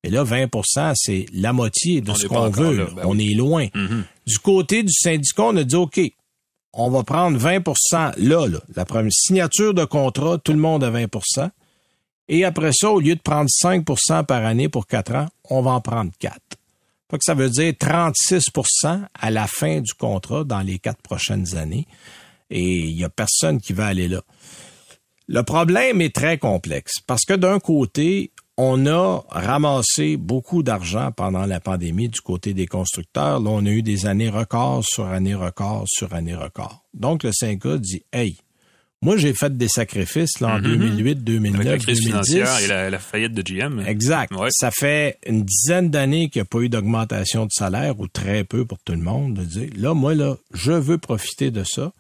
[0.04, 2.76] Et là, 20% c'est la moitié de On ce qu'on veut.
[2.78, 3.32] là, ben on oui.
[3.32, 3.68] est loin.
[3.76, 4.04] Mhm.
[4.26, 6.00] Du côté du syndicat, on a dit OK,
[6.74, 8.60] on va prendre 20% là, là.
[8.76, 11.08] La première signature de contrat, tout le monde à 20
[12.28, 15.72] Et après ça, au lieu de prendre 5% par année pour 4 ans, on va
[15.72, 16.36] en prendre 4.
[17.12, 21.58] Fait que ça veut dire 36% à la fin du contrat dans les quatre prochaines
[21.58, 21.86] années.
[22.50, 24.22] Et il y a personne qui va aller là.
[25.28, 31.46] Le problème est très complexe parce que d'un côté, on a ramassé beaucoup d'argent pendant
[31.46, 33.40] la pandémie du côté des constructeurs.
[33.40, 36.84] Là, on a eu des années records sur années records sur années records.
[36.94, 38.38] Donc, le syndicat dit, hey,
[39.02, 42.08] moi, j'ai fait des sacrifices là, en 2008, 2009, Avec la crise 2010.
[42.34, 43.80] financière et la, la faillite de GM.
[43.88, 44.32] Exact.
[44.36, 44.50] Ouais.
[44.52, 48.44] Ça fait une dizaine d'années qu'il n'y a pas eu d'augmentation de salaire ou très
[48.44, 49.34] peu pour tout le monde.
[49.36, 51.94] De dire, là, moi, là, je veux profiter de ça.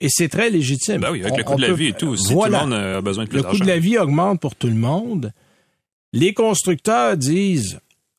[0.00, 1.00] Et c'est très légitime.
[1.00, 2.16] Ben oui, avec On- le coût de la peut- vie et tout.
[2.16, 2.60] Si Voilà.
[2.60, 4.66] tout le monde a besoin de plus Le coût de la vie augmente pour tout
[4.68, 5.32] le monde.
[6.12, 7.78] Les constructeurs disent,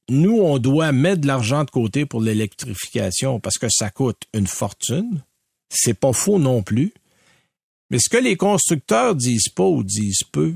[0.10, 4.48] nous, on doit mettre de l'argent de côté pour l'électrification parce que ça coûte une
[4.48, 5.22] fortune.
[5.70, 6.94] C'est pas faux non plus.
[7.90, 10.54] Mais ce que les constructeurs disent pas ou disent peu,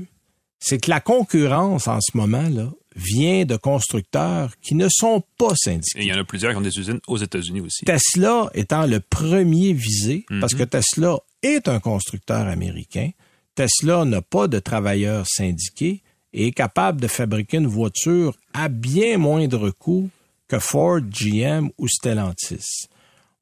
[0.60, 5.54] c'est que la concurrence en ce moment, là, vient de constructeurs qui ne sont pas
[5.56, 5.98] syndiqués.
[6.00, 7.84] Et il y en a plusieurs qui ont des usines aux États-Unis aussi.
[7.86, 10.40] Tesla étant le premier visé, Mhm.
[10.40, 13.10] parce que Tesla est un constructeur américain,
[13.54, 16.02] Tesla n'a pas de travailleurs syndiqués
[16.34, 20.10] et est capable de fabriquer une voiture à bien moindre coût
[20.48, 22.88] que Ford, GM ou Stellantis.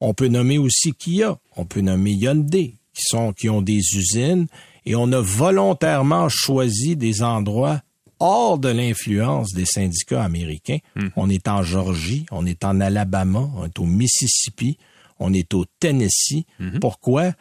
[0.00, 4.46] On peut nommer aussi Kia, on peut nommer Hyundai, qui, sont, qui ont des usines,
[4.86, 7.80] et on a volontairement choisi des endroits
[8.18, 10.78] hors de l'influence des syndicats américains.
[11.16, 14.76] On est en Georgie, on est en Alabama, on est au Mississippi,
[15.18, 16.44] on est au Tennessee.
[16.80, 17.32] Pourquoi?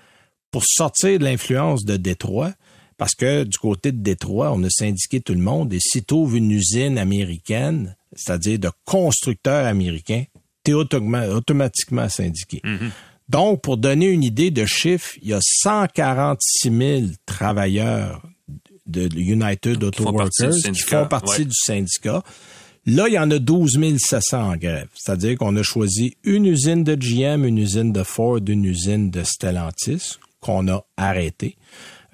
[0.51, 2.53] Pour sortir de l'influence de Détroit,
[2.97, 6.13] parce que du côté de Détroit, on a syndiqué tout le monde, et si tu
[6.13, 10.23] ouvres une usine américaine, c'est-à-dire de constructeurs américains,
[10.63, 12.61] tu es automatiquement syndiqué.
[13.29, 18.23] Donc, pour donner une idée de chiffre, il y a 146 000 travailleurs
[18.87, 21.45] de United Auto Workers qui font partie ouais.
[21.45, 22.23] du syndicat.
[22.87, 24.87] Là, il y en a 12 700 en grève.
[24.95, 29.23] C'est-à-dire qu'on a choisi une usine de GM, une usine de Ford, une usine de
[29.23, 31.57] Stellantis qu'on a arrêté,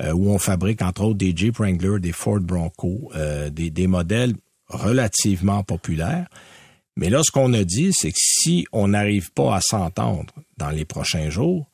[0.01, 3.87] euh, où on fabrique entre autres des Jeep Wrangler, des Ford Bronco, euh, des, des
[3.87, 4.33] modèles
[4.67, 6.27] relativement populaires.
[6.97, 10.69] Mais là, ce qu'on a dit, c'est que si on n'arrive pas à s'entendre dans
[10.69, 11.69] les prochains jours,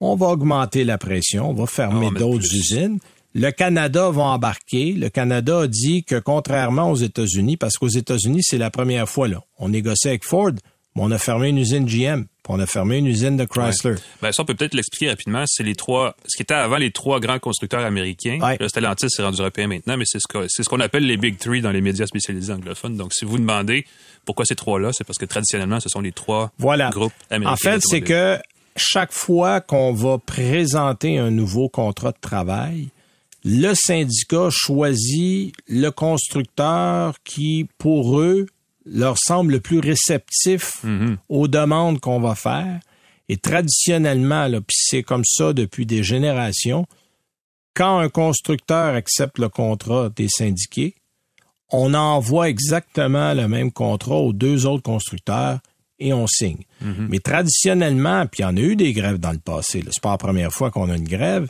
[0.00, 2.98] on va augmenter la pression, on va fermer mettre d'autres usines.
[3.34, 4.92] Le Canada va embarquer.
[4.92, 9.28] Le Canada a dit que contrairement aux États-Unis, parce qu'aux États-Unis, c'est la première fois,
[9.28, 10.52] là, on négocie avec Ford,
[11.02, 13.94] on a fermé une usine GM, on a fermé une usine de Chrysler.
[14.20, 15.44] Ben, ça, on peut peut-être l'expliquer rapidement.
[15.46, 18.38] C'est les trois, ce qui était avant les trois grands constructeurs américains.
[18.42, 18.56] Ouais.
[18.60, 21.70] Là, Stellantis c'est rendu européen maintenant, mais c'est ce qu'on appelle les Big Three dans
[21.70, 22.96] les médias spécialisés anglophones.
[22.96, 23.86] Donc, si vous demandez
[24.24, 26.90] pourquoi ces trois-là, c'est parce que traditionnellement, ce sont les trois Voilà.
[26.90, 27.52] groupes américains.
[27.52, 28.38] En fait, c'est que
[28.76, 32.88] chaque fois qu'on va présenter un nouveau contrat de travail,
[33.44, 38.46] le syndicat choisit le constructeur qui, pour eux,
[38.92, 40.84] leur semble le plus réceptif
[41.28, 42.80] aux demandes qu'on va faire.
[43.28, 46.86] Et traditionnellement, là, puis c'est comme ça depuis des générations,
[47.74, 50.96] quand un constructeur accepte le contrat des syndiqués,
[51.70, 55.60] on envoie exactement le même contrat aux deux autres constructeurs
[56.00, 56.64] et on signe.
[56.80, 60.02] Mais traditionnellement, puis il y en a eu des grèves dans le passé, là, c'est
[60.02, 61.48] pas la première fois qu'on a une grève,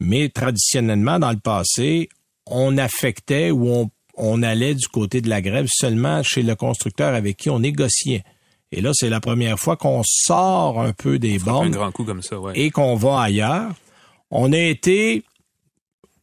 [0.00, 2.10] mais traditionnellement, dans le passé,
[2.46, 3.90] on affectait ou on,
[4.24, 8.22] on allait du côté de la grève seulement chez le constructeur avec qui on négociait.
[8.70, 12.04] Et là, c'est la première fois qu'on sort un peu des un bornes grand coup
[12.04, 12.52] comme ça, ouais.
[12.54, 13.72] et qu'on va ailleurs.
[14.30, 15.24] On a été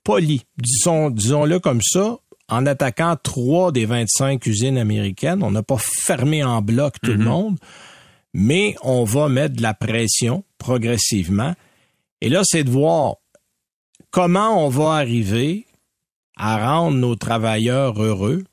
[0.05, 5.43] poli, disons, disons-le comme ça, en attaquant trois des 25 usines américaines.
[5.43, 7.59] On n'a pas fermé en bloc tout le monde,
[8.33, 11.53] mais on va mettre de la pression progressivement.
[12.21, 13.15] Et là, c'est de voir
[14.09, 15.65] comment on va arriver
[16.39, 18.43] à rendre nos travailleurs heureux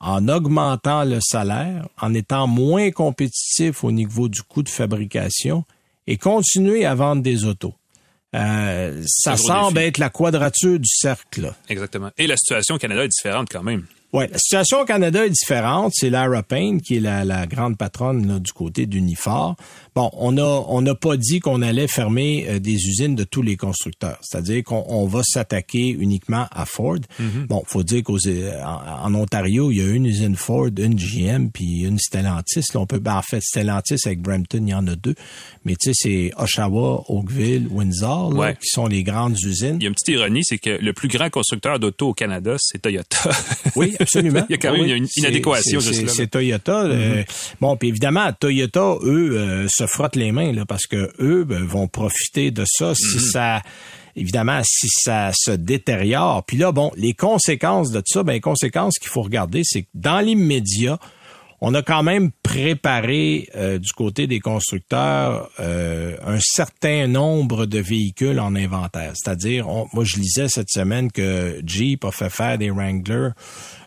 [0.00, 5.64] en augmentant le salaire, en étant moins compétitif au niveau du coût de fabrication
[6.06, 7.74] et continuer à vendre des autos.
[8.34, 9.86] Euh, ça semble défi.
[9.86, 11.42] être la quadrature du cercle.
[11.42, 11.56] là.
[11.68, 12.10] Exactement.
[12.18, 13.84] Et la situation au Canada est différente quand même.
[14.12, 15.92] Oui, la situation au Canada est différente.
[15.94, 19.56] C'est Lara Payne qui est la, la grande patronne là, du côté d'Unifor.
[19.98, 23.42] Bon, on a on n'a pas dit qu'on allait fermer euh, des usines de tous
[23.42, 24.16] les constructeurs.
[24.20, 26.98] C'est-à-dire qu'on on va s'attaquer uniquement à Ford.
[27.48, 31.80] Bon, faut dire qu'en en, Ontario, il y a une usine Ford, une GM, puis
[31.80, 32.60] une Stellantis.
[32.74, 35.16] Là, on peut, ben, en fait, Stellantis avec Brampton, il y en a deux.
[35.64, 38.54] Mais tu sais, c'est Oshawa, Oakville, Windsor, là, Ouais.
[38.54, 39.78] qui sont les grandes usines.
[39.80, 42.54] Il y a une petite ironie, c'est que le plus grand constructeur d'auto au Canada,
[42.60, 43.30] c'est Toyota.
[43.74, 44.44] Oui, absolument.
[44.48, 46.04] Il y a quand même Oui, une inadéquation c'est-.
[46.04, 46.28] Mm-hmm.
[46.28, 46.84] Toyota.
[46.84, 47.22] euh,
[47.60, 51.64] bon, puis évidemment, Toyota, eux, euh, se frottent les mains là, parce que eux ben,
[51.64, 53.30] vont profiter de ça si Mm-hmm.
[53.30, 53.62] ça.
[54.16, 56.44] Évidemment, si ça se détériore.
[56.44, 59.88] Puis là, bon, les conséquences de ça, ben, les conséquences qu'il faut regarder, c'est que
[59.94, 60.98] dans l'immédiat,
[61.60, 67.78] on a quand même préparé euh, du côté des constructeurs euh, un certain nombre de
[67.78, 69.12] véhicules en inventaire.
[69.14, 73.30] C'est-à-dire, on- moi je lisais cette semaine que Jeep a fait faire des Wrangler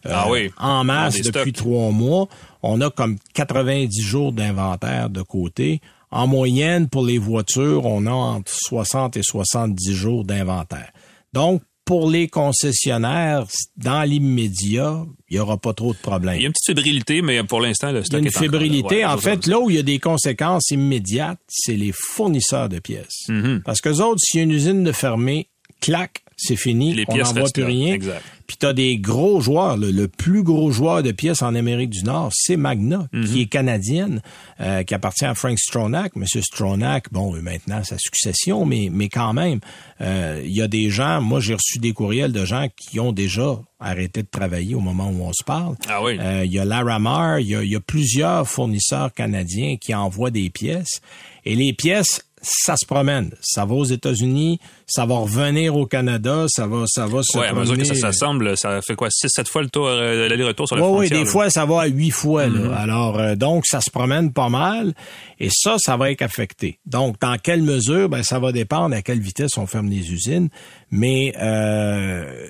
[0.05, 0.51] euh, Ah oui.
[0.57, 1.53] en masse depuis stocks.
[1.53, 2.27] trois mois.
[2.63, 5.79] On a comme 90 jours d'inventaire de côté.
[6.12, 10.91] En moyenne, pour les voitures, on a entre 60 et 70 jours d'inventaire.
[11.34, 13.46] Donc, pour les concessionnaires,
[13.78, 16.36] dans l'immédiat, il n'y aura pas trop de problèmes.
[16.36, 18.28] Il y a une petite fébrilité, mais pour l'instant, le Il y a stock une
[18.28, 18.96] est fébrilité.
[18.98, 22.80] Ouais, en fait, là où il y a des conséquences immédiates, c'est les fournisseurs de
[22.80, 23.28] pièces.
[23.28, 23.63] Mm-hmm.
[23.63, 25.50] Parce que autres, s'il y a une usine de fermée,
[25.82, 27.93] clac, c'est fini, Les on pièces n'en voit plus rien.
[27.93, 28.23] Exact.
[28.47, 29.77] Puis t'as des gros joueurs.
[29.77, 33.25] Le, le plus gros joueur de pièces en Amérique du Nord, c'est Magna, Mm-hmm.
[33.25, 34.21] qui est canadienne,
[34.60, 36.15] euh, qui appartient à Frank Stronach.
[36.15, 39.60] Monsieur Stronach, bon, euh, maintenant sa succession, mais mais quand même,
[40.01, 41.21] euh, il y a des gens.
[41.21, 45.10] Moi, j'ai reçu des courriels de gens qui ont déjà arrêté de travailler au moment
[45.10, 45.75] où on se parle.
[45.88, 46.17] Ah oui.
[46.19, 49.93] Euh, il y a Laramar, il y a, il y a plusieurs fournisseurs canadiens qui
[49.95, 51.01] envoient des pièces.
[51.45, 53.32] Et les pièces, ça se promène.
[53.41, 57.47] Ça va aux États-Unis, ça va revenir au Canada, ça va, ça va se Ouais,
[57.47, 60.75] à mesure que ça s'assemble, ça fait quoi, 6-7 fois le tour, euh, l'aller-retour sur
[60.75, 61.25] la Oui, oui, des là.
[61.25, 62.47] fois, ça va à huit fois.
[62.47, 62.75] Là.
[62.75, 64.93] Alors, euh, donc, ça se promène pas mal.
[65.39, 66.80] Et ça, ça va être affecté.
[66.86, 68.10] Donc, dans quelle mesure?
[68.10, 70.49] Ben, ça va dépendre à quelle vitesse on ferme les usines.
[70.89, 72.47] Mais euh,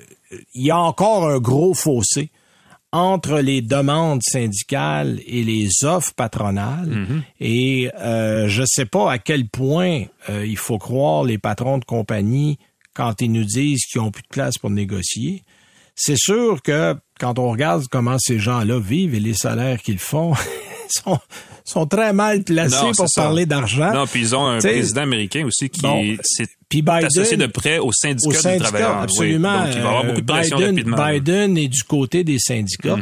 [0.54, 2.30] il y a encore un gros fossé
[2.92, 7.06] entre les demandes syndicales et les offres patronales.
[7.40, 11.84] Et euh, je sais pas à quel point euh, il faut croire les patrons de
[11.84, 12.58] compagnie
[12.94, 15.42] quand ils nous disent qu'ils ont plus de place pour négocier.
[15.94, 20.34] C'est sûr que quand on regarde comment ces gens-là vivent et les salaires qu'ils font,
[20.88, 21.18] sont,
[21.64, 23.92] sont très mal placés Non, pour parler d'argent.
[23.94, 27.36] Non, puis ils ont un T'sais, président américain aussi qui bon, s'est puis Biden- associé
[27.36, 28.96] de près au syndicat, au du syndicat, travailleur.
[28.96, 29.02] Oui.
[29.02, 29.58] absolument.
[29.64, 30.96] Donc, il va avoir beaucoup de pression Biden, rapidement.
[30.96, 31.12] Mm-hmm.
[31.12, 32.96] Biden est du côté des syndicats.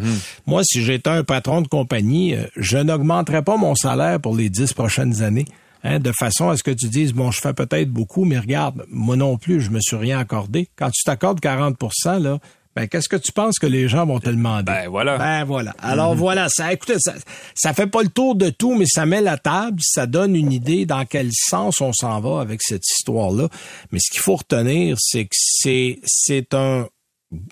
[0.47, 4.51] Moi, si j'étais un patron de compagnie, euh, je n'augmenterais pas mon salaire pour les
[4.51, 5.45] dix prochaines années.
[5.85, 8.85] Hein, de façon à ce que tu dises, bon, je fais peut-être beaucoup, mais regarde,
[8.91, 10.69] moi non plus, je me suis rien accordé.
[10.77, 12.39] Quand tu t'accordes 40% là,
[12.81, 14.73] ben, qu'est-ce que tu penses que les gens vont te demander?
[14.73, 15.19] Ben, voilà.
[15.19, 15.75] Ben voilà.
[15.83, 17.13] Alors voilà, ça, écoutez, ça,
[17.55, 20.51] ça fait pas le tour de tout, mais ça met la table, ça donne une
[20.51, 23.51] idée dans quel sens on s'en va avec cette histoire-là.
[23.93, 26.87] Mais ce qu'il faut retenir, c'est que c'est, c'est un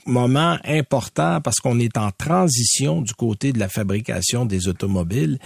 [0.07, 5.39] moment important parce qu'on est en transition du côté de la fabrication des automobiles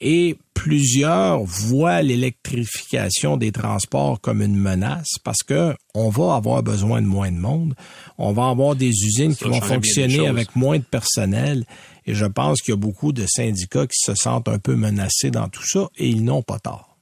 [0.00, 7.00] et plusieurs voient l'électrification des transports comme une menace parce que on va avoir besoin
[7.00, 7.74] de moins de monde,
[8.18, 11.64] on va avoir des usines Ça qui vont fonctionner avec moins de personnel
[12.06, 15.30] et je pense qu'il y a beaucoup de syndicats qui se sentent un peu menacés
[15.30, 16.98] dans tout ça et ils n'ont pas tort.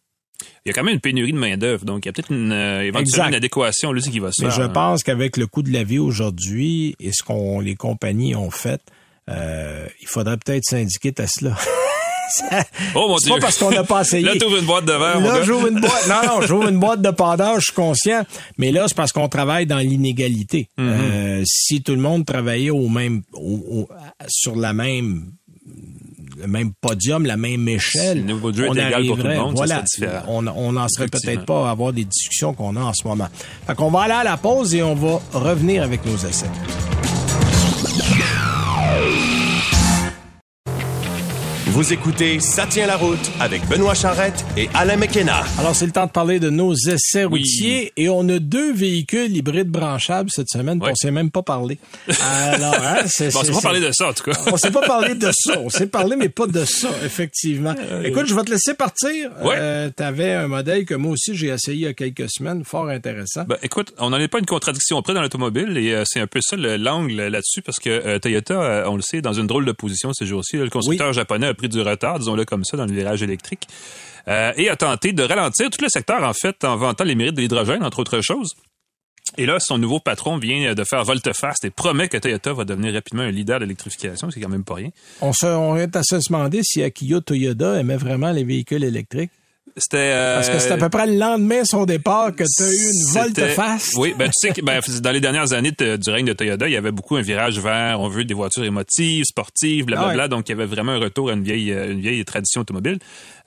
[0.64, 2.52] Il y a quand même une pénurie de main-d'œuvre, donc il y a peut-être une,
[2.52, 4.56] euh, éventuellement une adéquation là, qui va se Mais faire.
[4.56, 4.68] je hein.
[4.68, 8.80] pense qu'avec le coût de la vie aujourd'hui et ce qu'on les compagnies ont fait,
[9.30, 11.56] euh, il faudrait peut-être syndiquer Tesla.
[12.30, 12.64] Ça-
[12.94, 13.34] Oh mon c'est Dieu!
[13.34, 14.24] pas parce qu'on n'a pas essayé.
[14.24, 16.08] Là, t'ouvres une boîte de verre, Là, j'ouvre une boîte.
[16.08, 18.24] Non, non, j'ouvre une boîte de Pandore, je suis conscient.
[18.58, 20.68] Mais là, c'est parce qu'on travaille dans l'inégalité.
[20.78, 20.82] Mm-hmm.
[20.88, 23.38] Euh, si tout le monde travaillait au même, au-
[23.70, 23.88] au-
[24.28, 25.32] sur la même,
[26.40, 29.16] le même podium, la même échelle, Si le niveau de jeu est on égal pour
[29.18, 30.22] tout le monde, voilà, différent.
[30.28, 33.28] on, on n'en serait peut-être pas à avoir des discussions qu'on a en ce moment.
[33.66, 36.46] Fait qu'on va aller à la pause et on va revenir avec nos essais.
[41.78, 45.44] Vous écoutez Ça tient la route avec Benoît Charrette et Alain McKenna.
[45.60, 47.38] Alors, c'est le temps de parler de nos essais Oui.
[47.38, 50.90] routiers et on a deux véhicules hybrides branchables cette semaine, Ouais.
[50.90, 51.78] on s'est même pas parlé.
[52.20, 54.32] Alors, hein, c'est, Bon, c'est- c'est pas parler de ça, en tout cas.
[54.50, 55.60] On s'est pas parlé de ça.
[55.60, 57.76] On s'est parlé, mais pas de ça, effectivement.
[58.04, 59.30] Écoute, je vais te laisser partir.
[59.44, 59.54] Ouais.
[59.56, 62.88] Euh, T'avais un modèle que moi aussi j'ai essayé il y a quelques semaines, fort
[62.88, 63.44] intéressant.
[63.46, 66.26] Ben, écoute, on n'en est pas une contradiction près dans l'automobile et euh, c'est un
[66.26, 69.46] peu ça le- l'angle là-dessus parce que euh, Toyota, on le sait, est dans une
[69.46, 70.56] drôle de position ces jours-ci.
[70.56, 73.66] Le constructeur japonais a pris du retard, disons-le comme ça, dans le virage électrique
[74.28, 77.34] euh, et a tenté de ralentir tout le secteur, en fait, en vantant les mérites
[77.34, 78.54] de l'hydrogène, entre autres choses.
[79.36, 82.94] Et là, son nouveau patron vient de faire volte-face et promet que Toyota va devenir
[82.94, 84.90] rapidement un leader de l'électrification, c'est quand même pas rien.
[85.20, 89.30] On, se, on est à se demander si Akio Toyota aimait vraiment les véhicules électriques.
[89.80, 92.62] C'était euh, Parce que c'est à peu près le lendemain de son départ que tu
[92.62, 93.92] as eu une volte-face.
[93.96, 96.66] Oui, ben tu sais que ben, dans les dernières années de- du règne de Toyota,
[96.68, 100.14] il y avait beaucoup un virage vers on veut des voitures émotives, sportives, blablabla.
[100.14, 100.28] Ah ouais.
[100.28, 102.98] Donc il y avait vraiment un retour à une vieille euh, une vieille tradition automobile.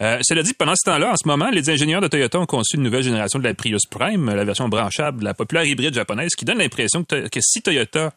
[0.01, 2.75] Euh, cela dit, pendant ce temps-là, en ce moment, les ingénieurs de Toyota ont conçu
[2.77, 6.33] une nouvelle génération de la Prius Prime, la version branchable de la populaire hybride japonaise,
[6.35, 8.11] qui donne l'impression que si Toyota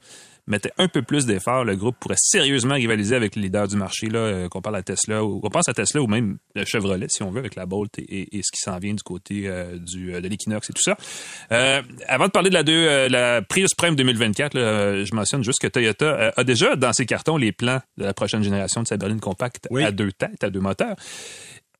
[0.47, 4.09] mettait un peu plus d'efforts, le groupe pourrait sérieusement rivaliser avec les leaders du marché,
[4.09, 7.07] là, euh, qu'on parle à Tesla, ou qu'on pense à Tesla ou même le Chevrolet,
[7.09, 9.45] si on veut, avec la Bolt et, et- et ce qui s'en vient du côté
[9.47, 10.97] euh, du, euh, de l'Equinox et tout ça.
[11.53, 15.15] Euh, avant de parler de la, deux, euh, la Prius Prime 2024, là, euh, je
[15.15, 18.83] mentionne juste que Toyota a déjà dans ses cartons les plans de la prochaine génération
[18.83, 19.83] de sa berline compacte Oui.
[19.83, 20.97] à deux têtes, à deux moteurs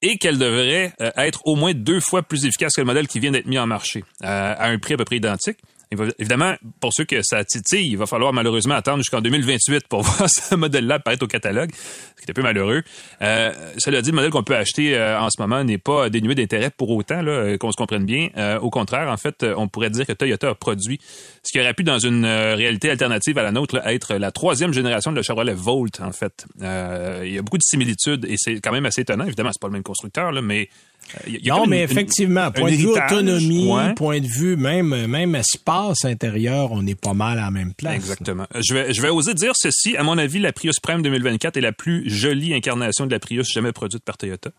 [0.03, 3.31] et qu'elle devrait être au moins deux fois plus efficace que le modèle qui vient
[3.31, 5.57] d'être mis en marché, à un prix à peu près identique.
[6.19, 10.29] Évidemment, pour ceux que ça titille, il va falloir malheureusement attendre jusqu'en 2028 pour voir
[10.29, 12.83] ce modèle-là apparaître au catalogue, ce qui est un peu malheureux.
[13.23, 16.35] Euh, cela dit, le modèle qu'on peut acheter euh, en ce moment n'est pas dénué
[16.35, 18.29] d'intérêt pour autant, euh, qu'on se comprenne bien.
[18.61, 21.01] Au contraire, en fait, on pourrait dire que Toyota a produit
[21.43, 25.13] ce qui aurait pu, dans une réalité alternative à la nôtre, être la troisième génération
[25.13, 26.47] de la Chevrolet Volt, en fait.
[26.61, 29.25] Il y a beaucoup de similitudes et c'est quand même assez étonnant.
[29.25, 30.69] Évidemment, c'est pas le même constructeur, mais
[31.27, 33.95] y a- a Non, mais une- effectivement, un point de vue autonomie, ouais.
[33.95, 37.95] point de vue même, même espace intérieur, on est pas mal à la même place.
[37.95, 38.47] Exactement.
[38.55, 39.97] Euh, Je vais, je vais oser dire ceci.
[39.97, 43.51] À mon avis, la Prius Prime 2024 est la plus jolie incarnation de la Prius
[43.53, 44.51] jamais produite par Toyota.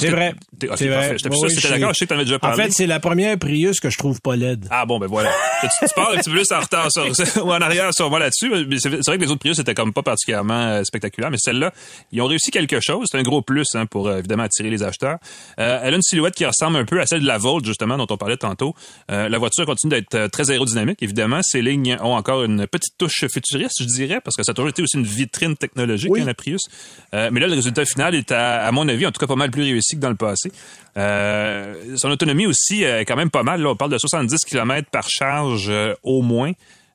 [0.00, 0.34] C'est vrai.
[0.58, 1.14] t'es- ok, C'est vrai.
[1.16, 1.92] J'étais plus Oui, sûr t'étais d'accord.
[1.92, 2.62] Je sais que t'en avais déjà En parlé.
[2.64, 4.66] fait, c'est la première Prius que je trouve pas laide.
[4.70, 5.30] Ah bon, ben voilà.
[5.60, 7.04] tu, tu pars un petit peu plus en retard sur,
[7.44, 8.50] ou en arrière sur moi là-dessus.
[8.78, 11.72] C'est vrai que les autres Prius étaient comme pas particulièrement euh, spectaculaires, mais celle-là,
[12.12, 13.06] ils ont réussi quelque chose.
[13.10, 15.18] C'est un gros plus hein, pour euh, évidemment attirer les acheteurs.
[15.58, 17.96] Euh, elle a une silhouette qui ressemble un peu à celle de la Volt, justement,
[17.98, 18.74] dont on parlait tantôt.
[19.10, 21.40] Euh, la voiture continue d'être très aérodynamique, évidemment.
[21.42, 24.70] Ses lignes ont encore une petite touche futuriste, je dirais, parce que ça a toujours
[24.70, 26.20] été aussi une vitrine technologique, Oui.
[26.22, 26.60] hein, la Prius.
[27.12, 29.50] Mais là, le résultat final est, à, à mon avis, en tout cas, pas mal
[29.50, 30.50] plus réussi que dans le passé.
[30.96, 33.62] Euh, son autonomie aussi euh, est quand même pas mal.
[33.62, 36.52] Là, on parle de 70 km par charge euh, au moins.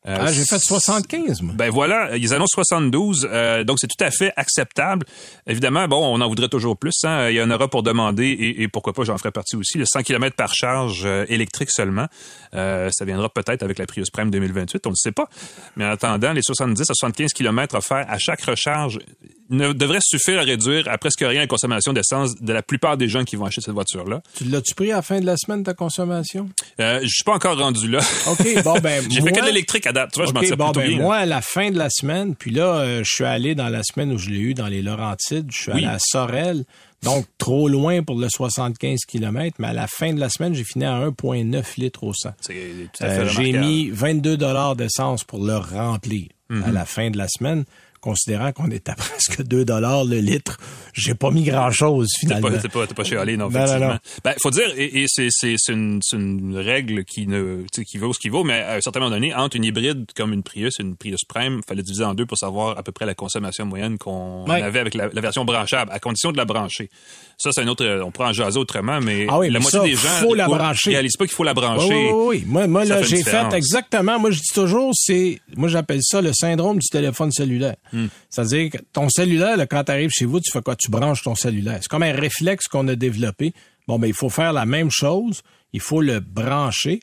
[0.08, 1.54] Euh, Ah, j'ai fait 75, moi.
[1.58, 5.06] ben voilà, ils annoncent 72, euh, donc c'est tout à fait acceptable.
[5.48, 6.94] Évidemment, bon, on en voudrait toujours plus.
[7.04, 7.28] Hein.
[7.30, 9.84] Il y en aura pour demander, et, et pourquoi pas, j'en ferai partie aussi, le
[9.86, 12.06] 100 km par charge électrique seulement.
[12.54, 15.28] Euh, ça viendra peut-être avec la Prius Prime 2028, on ne sait pas.
[15.76, 19.00] Mais en attendant, les 70 à 75 km offerts à chaque recharge
[19.50, 23.08] ne devraient suffire à réduire à presque rien la consommation d'essence de la plupart des
[23.08, 24.22] gens qui vont acheter cette voiture-là.
[24.36, 26.50] Tu l'as-tu pris à la fin de la semaine, ta consommation?
[26.80, 28.00] Euh, je suis pas encore rendu là.
[28.30, 30.12] OK, bon, ben, J'ai fait que de l'électrique à date.
[30.14, 30.98] Tu vois, je m'en bon, ben, bien.
[30.98, 33.82] moi, à la fin de la semaine, puis là, euh, je suis allé dans la
[33.84, 35.78] semaine où je l'ai eu dans les Laurentides, je suis Oui.
[35.86, 36.66] allé à Sorel,
[37.04, 40.64] donc trop loin pour le 75 km, mais à la fin de la semaine, j'ai
[40.64, 42.32] fini à 1,9 litres au 100.
[42.42, 42.54] C'est
[42.94, 46.64] tout à fait Euh, j'ai mis 22 dollars d'essence pour le remplir Mhm.
[46.64, 47.66] à la fin de la semaine.
[48.08, 50.58] Considérant qu'on est à presque 2 dollars le litre,
[50.94, 52.50] j'ai pas mis grand-chose finalement.
[52.50, 53.88] pas, t'es pas, t'es pas chez Ali, non, Non, effectivement.
[53.90, 54.00] non.
[54.24, 57.98] Ben, faut dire, et, et c'est, c'est, c'est une, c'est une règle qui ne, qui
[57.98, 60.42] vaut ce qui vaut, mais à un certain moment donné, entre une hybride comme une
[60.44, 63.14] Prius et une Prius Prime, fallait diviser en deux pour savoir à peu près la
[63.14, 64.62] consommation moyenne qu'on Ouais.
[64.62, 66.90] avait avec la, la version branchable, à condition de la brancher.
[67.38, 69.80] Ça, c'est un autre, on pourra en jaser autrement, mais Ah oui, la mais moitié
[69.80, 70.90] ça, des gens faut la brancher.
[70.90, 71.88] réalisent pas qu'il faut la brancher.
[71.88, 72.44] oui, oui, oui.
[72.48, 74.20] Moi, moi là, j'ai fait exactement.
[74.20, 77.76] Moi, je dis toujours, c'est, moi, j'appelle ça le syndrome du téléphone cellulaire.
[77.94, 78.08] Hmm.
[78.30, 80.76] C'est-à-dire que ton cellulaire, là, quand tu arrives chez vous, tu fais quoi?
[80.76, 81.78] Tu branches ton cellulaire.
[81.82, 83.54] C'est comme un réflexe qu'on a développé.
[83.88, 85.42] Bon, ben, il faut faire la même chose.
[85.74, 87.02] Il faut le brancher.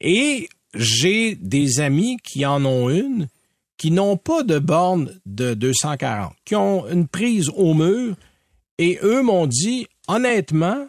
[0.00, 3.28] Et j'ai des amis qui en ont une,
[3.76, 8.14] qui n'ont pas de borne de 240, qui ont une prise au mur,
[8.78, 10.88] et eux m'ont dit, honnêtement,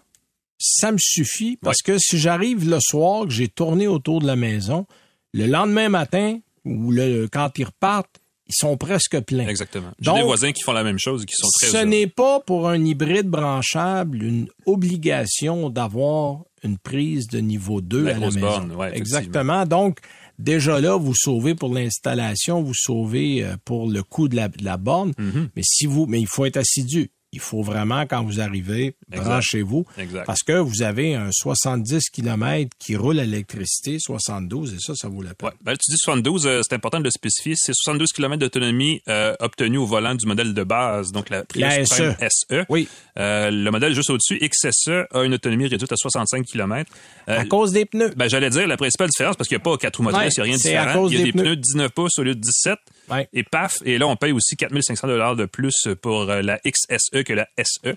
[0.60, 4.36] ça me suffit parce que si j'arrive le soir, que j'ai tourné autour de la
[4.36, 4.86] maison,
[5.34, 9.47] le lendemain matin ou le, quand ils repartent, ils sont presque pleins.
[9.47, 9.91] Exactement.
[10.00, 12.39] J'ai des voisins qui font la même chose et qui sont très Ce n'est pas
[12.39, 18.26] pour un hybride branchable une obligation d'avoir une prise de niveau 2 La à la
[18.28, 18.39] maison.
[18.39, 18.97] borne, ouais.
[18.97, 19.65] Exactement.
[19.65, 20.00] Donc,
[20.39, 24.63] déjà là, vous sauvez pour l'installation, vous sauvez euh, pour le coût de la, de
[24.63, 25.12] la borne.
[25.12, 25.50] Mm-hmm.
[25.56, 27.12] Mais si vous, mais il faut être assidu.
[27.33, 29.85] Il faut vraiment, quand vous arrivez, branchez-vous.
[30.25, 35.09] Parce que vous avez un 70 km qui roule à l'électricité, 72, et ça, ça
[35.09, 35.49] vaut la peine.
[35.49, 35.55] Ouais.
[35.61, 37.55] Ben, tu dis 72, euh, c'est important de le spécifier.
[37.57, 41.65] C'est 72 km d'autonomie euh, obtenue au volant du modèle de base, donc la Prius
[41.65, 42.27] La Prime SE.
[42.49, 42.65] SE.
[42.69, 42.87] Oui.
[43.19, 46.89] Euh, le modèle juste au-dessus, XSE, a une autonomie réduite à 65 km.
[47.27, 48.13] À cause des pneus.
[48.15, 50.39] ben, j'allais dire la principale différence, parce qu'il n'y a pas quatre roues motrices, il
[50.39, 51.02] n'y a rien de c'est à différent.
[51.02, 51.56] cause Il y a des pneus.
[51.58, 52.79] de 19 pouces au lieu de 17.
[53.10, 53.27] Ouais.
[53.33, 57.23] Et paf, et là, on paye aussi 4500 dollars de plus pour euh, la XSE
[57.23, 57.93] que la SE, euh,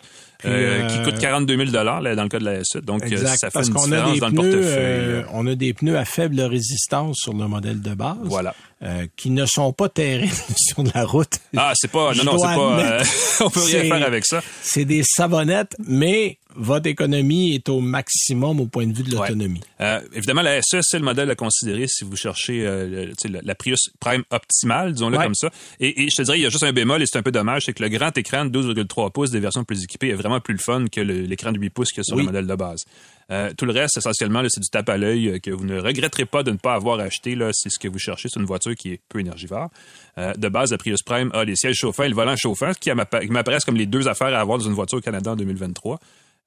[0.88, 2.78] qui euh, coûte 42 000 dollars dans le cas de la SE.
[2.78, 5.24] Donc, Exact, ça fait parce une a différence des dans le portefeuille.
[5.32, 8.16] on a des pneus à faible résistance sur le modèle de base.
[8.24, 8.54] Voilà.
[8.82, 11.38] Euh, qui ne sont pas terribles sur la route.
[11.56, 13.04] Ah, c'est pas, non, non, c'est pas, euh,
[13.44, 14.42] on peut rien faire avec ça.
[14.62, 19.28] C'est des savonnettes, mais votre économie est au maximum au point de vue de Ouais.
[19.28, 19.60] l'autonomie.
[19.80, 23.54] Euh, évidemment, la SE, c'est le modèle à considérer si vous cherchez euh, le- la,
[23.54, 25.24] Prius Prime optimale, disons-le Ouais.
[25.24, 25.50] comme ça.
[25.78, 27.30] Et, et je te dirais, il y a juste un bémol et c'est un peu
[27.30, 30.40] dommage, c'est que le grand écran de 12,3 pouces des versions plus équipées est vraiment
[30.40, 32.22] plus le fun que l'écran de 8 pouces qu'il y a sur Oui.
[32.22, 32.80] le modèle de base.
[33.30, 36.24] Euh, tout le reste, essentiellement, c'est du tape à l'œil euh, que vous ne regretterez
[36.24, 37.36] pas de ne pas avoir acheté.
[37.52, 38.28] C'est ce que vous cherchez.
[38.28, 39.68] C'est une voiture qui est peu énergivore.
[40.18, 43.20] Euh, de base, la Prius Prime a les sièges chauffants et le volant chauffant, m'appa-
[43.20, 45.98] qui m'apparaissent comme les deux affaires à avoir dans une voiture au Canada en 2023.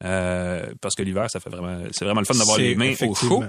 [0.03, 3.15] Euh, parce que l'hiver, ça fait vraiment, c'est vraiment le fun d'avoir les mains au
[3.15, 3.43] chaud.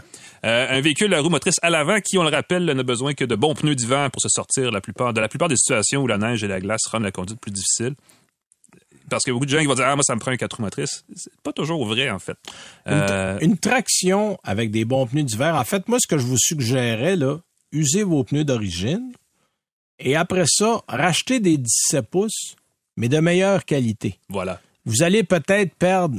[0.44, 3.24] Euh, un véhicule à roue motrice à l'avant qui, on le rappelle, n'a besoin que
[3.24, 6.06] de bons pneus d'hiver pour se sortir la plupart, de la plupart des situations où
[6.06, 7.94] la neige et la glace rendent la conduite plus difficile.
[9.10, 10.56] Parce que beaucoup de gens qui vont dire, ah, moi, ça me prend un 4
[10.56, 11.04] roues motrices.
[11.14, 12.36] C'est pas toujours vrai, en fait.
[12.88, 15.54] Euh, Une traction avec des bons pneus d'hiver.
[15.56, 17.38] En fait, moi, ce que je vous suggérais, là,
[17.72, 19.12] usez vos pneus d'origine
[19.98, 22.56] et après ça, rachetez des 17 pouces,
[22.96, 24.18] mais de meilleure qualité.
[24.28, 24.60] voilà.
[24.86, 26.18] Vous allez peut-être perdre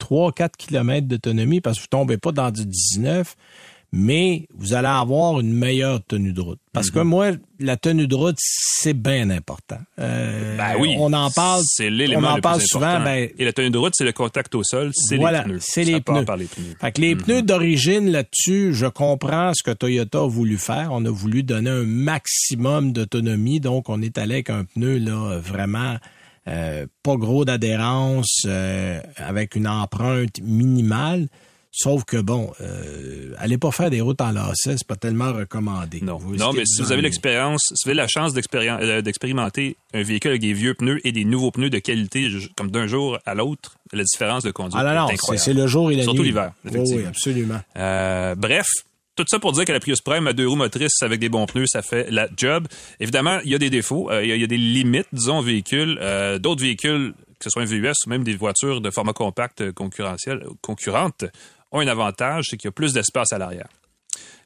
[0.00, 3.36] 3-4 km d'autonomie parce que vous tombez pas dans du 19,
[3.92, 6.58] mais vous allez avoir une meilleure tenue de route.
[6.72, 6.92] Parce Mhm.
[6.94, 7.30] que moi,
[7.60, 9.78] la tenue de route, c'est bien important.
[9.98, 10.94] Euh, Ben oui.
[10.98, 11.62] On en parle.
[11.66, 13.00] C'est l'élément on en le parle plus souvent.
[13.04, 15.58] Ben, Et la tenue de route, c'est le contact au sol, c'est Voilà, les pneus.
[15.60, 16.24] c'est les les pneus.
[16.80, 20.88] Fait que les pneus d'origine là-dessus, je comprends ce que Toyota a voulu faire.
[20.92, 25.38] On a voulu donner un maximum d'autonomie, donc on est allé avec un pneu là
[25.38, 25.96] vraiment
[26.48, 31.28] euh, pas gros d'adhérence, euh, avec une empreinte minimale.
[31.74, 36.00] Sauf que bon, euh, allez pas faire des routes en lacet, c'est pas tellement recommandé.
[36.02, 40.02] Non, non, mais si vous avez l'expérience, si vous avez la chance euh, d'expérimenter un
[40.02, 43.34] véhicule avec des vieux pneus et des nouveaux pneus de qualité, comme d'un jour à
[43.34, 45.44] l'autre, la différence de conduite Ah non, non, est c'est incroyable.
[45.44, 46.28] c'est le jour et la Surtout nuit.
[46.28, 47.00] l'hiver, Oui, effectivement.
[47.00, 47.60] Oui, absolument.
[47.78, 48.66] Euh, bref,
[49.16, 51.46] tout ça pour dire que la Prius Prime à deux roues motrices avec des bons
[51.46, 52.68] pneus, ça fait la job.
[53.00, 55.08] Évidemment, il y a des défauts, euh, il y, a- il y a des limites,
[55.14, 55.98] disons, aux véhicules.
[56.02, 59.72] Euh, D'autres véhicules, que ce soit un VUS ou même des voitures de format compact
[59.72, 61.24] concurrentiel, concurrentes,
[61.72, 63.68] ont un avantage, c'est qu'il y a plus d'espace à l'arrière.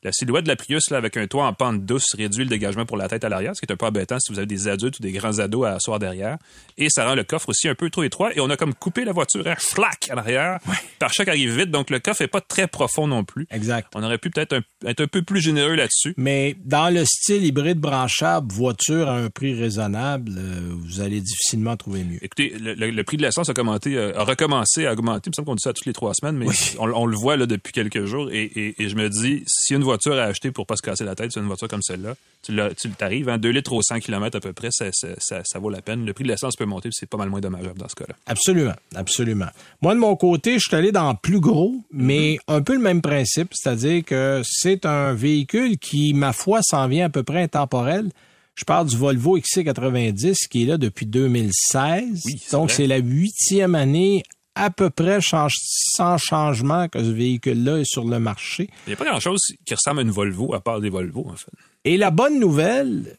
[0.07, 2.87] La silhouette de la Prius, là, avec un toit en pente douce, réduit le dégagement
[2.87, 4.69] pour la tête à l'arrière, ce qui est un peu embêtant si vous avez des
[4.69, 6.39] adultes ou des grands ados à asseoir derrière.
[6.79, 8.31] Et ça rend le coffre aussi un peu trop étroit.
[8.37, 10.61] Et on a comme coupé la voiture à flac à l'arrière.
[11.01, 13.49] Par choc arrive vite, donc le coffre est pas très profond non plus.
[13.51, 13.89] Exact.
[13.97, 16.15] On aurait pu peut-être être un peu plus généreux là-dessus.
[16.17, 21.77] Mais dans le style hybride branchable, voiture à un prix raisonnable, euh, vous allez difficilement
[21.77, 22.19] trouver mieux.
[22.23, 25.23] Écoutez, le, le- le prix de l'essence a, commenté, euh, a recommencé à augmenter.
[25.27, 26.47] Il me semble qu'on dit ça toutes les trois semaines, mais
[26.79, 28.31] on, on le voit là depuis quelques jours.
[28.31, 31.05] Et, et- et je me dis, a une voiture à acheter pour pas se casser
[31.05, 32.15] la tête, c'est une voiture comme celle-là.
[32.43, 32.55] Tu
[32.91, 35.71] t'arrives, hein, 2 litres au 100 km à peu près, ça, ça- ça- ça vaut
[35.71, 36.05] la peine.
[36.07, 38.15] Le prix de l'essence peut monter, puis c'est pas mal moins dommageable dans ce cas-là.
[38.27, 39.49] Absolument, absolument.
[39.83, 43.03] Moi, de mon côté, je suis allé dans plus gros, mais un peu le même
[43.03, 48.11] principe, c'est-à-dire que c'est un véhicule qui, ma foi, s'en vient à peu près intemporel.
[48.55, 52.23] Je parle du Volvo XC90 qui est là depuis 2016.
[52.25, 54.23] Oui, c'est Donc, c'est la huitième année
[54.57, 58.69] à peu près change- sans changement que ce véhicule-là est sur le marché.
[58.87, 61.37] Il n'y a pas grand-chose qui ressemble à une Volvo, à part des Volvo, en
[61.37, 61.53] fait.
[61.85, 63.17] Et la bonne nouvelle,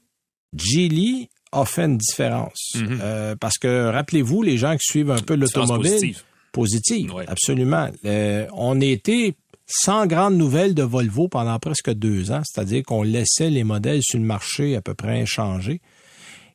[0.55, 2.73] Geely a fait une différence.
[2.75, 2.99] Mhm.
[3.01, 5.91] Euh, parce que, rappelez-vous, les gens qui suivent un peu l'automobile...
[5.91, 6.21] positive.
[6.51, 7.25] Positive, Ouais.
[7.27, 7.89] absolument.
[8.05, 9.35] Euh, on était
[9.67, 14.17] sans grande nouvelle de Volvo pendant presque deux ans, c'est-à-dire qu'on laissait les modèles sur
[14.17, 15.81] le marché à peu près inchangés.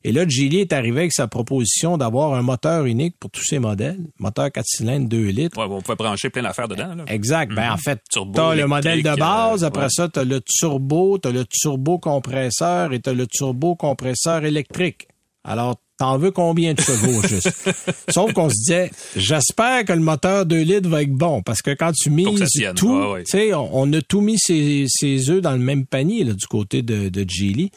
[0.05, 3.59] Et là, Geely est arrivé avec sa proposition d'avoir un moteur unique pour tous ces
[3.59, 5.57] modèles, moteur 4 cylindres 2 litres.
[5.57, 6.93] Ouais, on pouvait brancher plein d'affaires dedans.
[6.95, 7.05] Là.
[7.07, 7.53] Exact.
[7.53, 9.89] Ben, en fait, Turbo, tu as le modèle de base, euh, après ouais.
[9.89, 13.75] ça, tu as le turbo, tu as le turbo compresseur et tu as le turbo
[13.75, 15.07] compresseur électrique.
[15.45, 17.69] Alors, t'en veux combien de chevaux, juste?
[18.09, 21.71] Sauf qu'on se disait, j'espère que le moteur 2 litres va être bon, parce que
[21.71, 22.45] quand tu mises
[22.75, 23.23] tout, Ouais, ouais.
[23.23, 26.33] tu sais, on, on a tout mis ses, ses œufs dans le même panier, là,
[26.33, 27.71] du côté de, de Geely.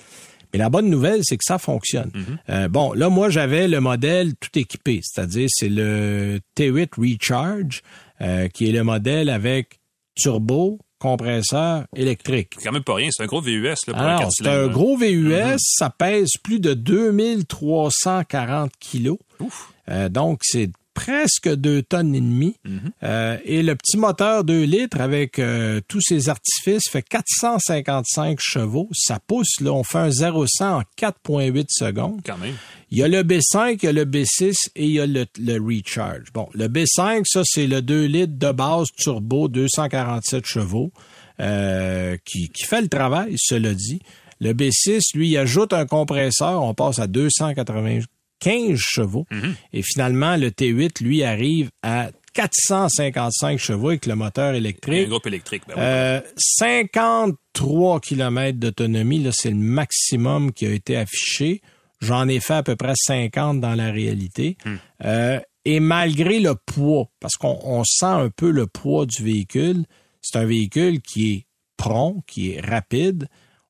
[0.57, 2.11] Mais la bonne nouvelle, c'est que ça fonctionne.
[2.15, 2.39] Mm-hmm.
[2.49, 7.83] Euh, bon, là, moi, j'avais le modèle tout équipé, c'est-à-dire c'est le T8 Recharge,
[8.23, 9.81] euh, qui est le modèle avec
[10.15, 12.55] turbo, compresseur électrique.
[12.57, 13.11] C'est quand même pas rien.
[13.11, 16.31] C'est un gros VUS là, pour un Alors, 4 c'est un gros VUS, ça pèse
[16.43, 19.19] plus de 2340 kilos.
[19.91, 22.57] Euh, donc, c'est presque deux tonnes et demie.
[23.03, 28.89] Euh, et le petit moteur 2 litres avec euh, tous ses artifices fait 455 chevaux.
[28.95, 32.21] Ça pousse, là, on fait un 0-100 en 4,8 secondes.
[32.25, 32.55] Quand même.
[32.91, 35.27] Il y a le B5, il y a le B6 et il y a le,
[35.39, 36.33] le Recharge.
[36.33, 40.93] Bon, le B5, ça, c'est le 2 litres de base turbo, 247 chevaux,
[41.41, 44.01] euh, qui, qui fait le travail, cela dit.
[44.41, 47.07] Le B6, lui, il ajoute un compresseur, on passe à
[48.43, 49.27] 295 chevaux.
[49.73, 55.09] Et finalement, le T8, lui, arrive à 455 chevaux avec le moteur Un électrique.
[55.09, 55.63] groupe électrique.
[55.69, 55.83] Ben oui.
[55.83, 61.61] Euh, 53 km d'autonomie, là, c'est le maximum qui a été affiché.
[62.01, 64.57] J'en ai fait à peu près 50 dans la réalité.
[65.05, 69.85] Euh, et malgré le poids, parce qu'on on sent un peu le poids du véhicule,
[70.21, 73.29] c'est un véhicule qui est prompt, qui est rapide.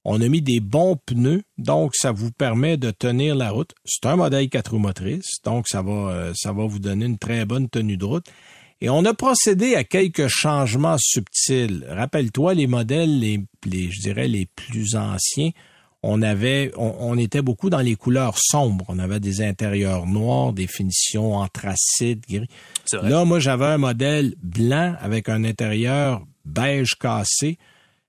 [0.09, 3.75] On a mis des bons pneus, donc ça vous permet de tenir la route.
[3.85, 7.19] C'est un modèle 4 roues motrices, donc ça va, euh, ça va vous donner une
[7.19, 8.27] très bonne tenue de route.
[8.81, 11.85] Et on a procédé à quelques changements subtils.
[11.89, 15.51] Rappelle-toi les modèles, les, les- je dirais les plus anciens.
[16.05, 18.85] On avait, on, on était beaucoup dans les couleurs sombres.
[18.87, 22.47] On avait des intérieurs noirs, des finitions anthracites, gris.
[23.03, 27.59] Là, moi, j'avais un modèle blanc avec un intérieur beige cassé.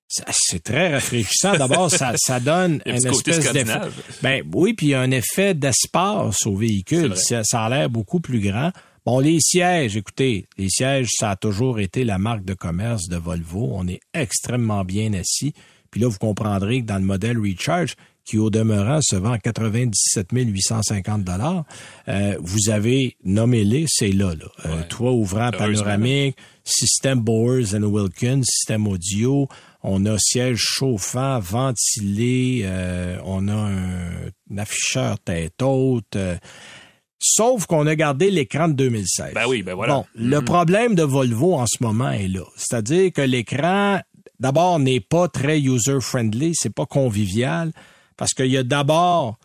[0.07, 1.57] C'est très rafraîchissant.
[1.57, 3.79] D'abord, ça, ça donne un espèce d'effet.
[4.21, 7.15] Ben oui, puis il y a un effet d'espace au véhicule.
[7.17, 8.71] Ça, ça a l'air beaucoup plus grand.
[9.05, 13.17] Bon, les sièges, écoutez, les sièges, ça a toujours été la marque de commerce de
[13.17, 13.69] Volvo.
[13.71, 15.53] On est extrêmement bien assis.
[15.91, 17.95] Puis là, vous comprendrez que dans le modèle Recharge,
[18.25, 21.63] qui au demeurant se vend à 97 850 dollars,
[22.09, 24.47] euh, vous avez nommé les, c'est là, là.
[24.65, 26.35] Euh, toit ouvrant panoramique,
[26.65, 29.47] système Bowers and Wilkins, système audio,
[29.89, 36.15] on a siège chauffant, ventilé, euh, on a un, un afficheur tête haute.
[36.15, 36.35] euh,
[37.19, 39.33] sauf qu'on a gardé l'écran de 2016.
[39.33, 39.93] Ben oui, ben voilà.
[39.95, 42.43] Bon, le problème de Volvo en ce moment est là.
[42.57, 43.99] C'est-à-dire que l'écran,
[44.39, 47.71] d'abord, n'est pas très user-friendly, c'est pas convivial,
[48.17, 49.37] parce qu'il y a d'abord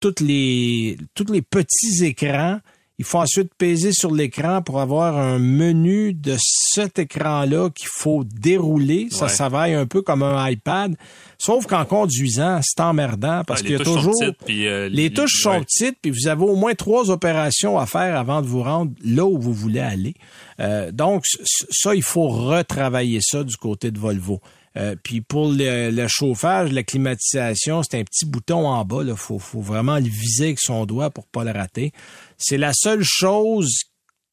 [0.00, 2.58] toutes les, tous les petits écrans.
[2.98, 8.22] Il faut ensuite peser sur l'écran pour avoir un menu de cet écran-là qu'il faut
[8.24, 9.08] dérouler.
[9.10, 9.30] Ça Ouais.
[9.30, 10.94] s'availle un peu comme un iPad.
[11.36, 14.12] Sauf qu'en conduisant, c'est emmerdant parce Ah, qu'il y a toujours...
[14.20, 15.64] petites, puis, euh, les touches sont ouais.
[15.64, 19.24] petites, puis vous avez au moins trois opérations à faire avant de vous rendre là
[19.26, 20.14] où vous voulez aller.
[20.60, 21.24] Euh, donc,
[21.70, 24.40] ça, il faut retravailler ça du côté de Volvo.
[24.76, 29.02] Euh, puis pour le, le chauffage, la climatisation, c'est un petit bouton en bas.
[29.06, 31.92] Il faut, faut vraiment le viser avec son doigt pour pas le rater.
[32.38, 33.70] C'est la seule chose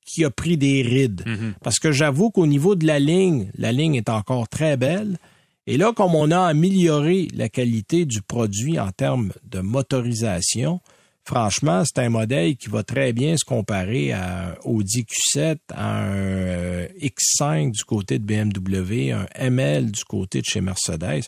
[0.06, 1.24] qui a pris des rides.
[1.64, 5.18] Parce que j'avoue qu'au niveau de la ligne, la ligne est encore très belle.
[5.68, 10.82] Et là, comme on a amélioré la qualité du produit en termes de motorisation,
[11.32, 16.00] franchement, c'est un modèle qui va très bien se comparer à un Audi Q7, à
[16.04, 21.24] un euh, X5 du côté de BMW, un ML du côté de chez Mercedes.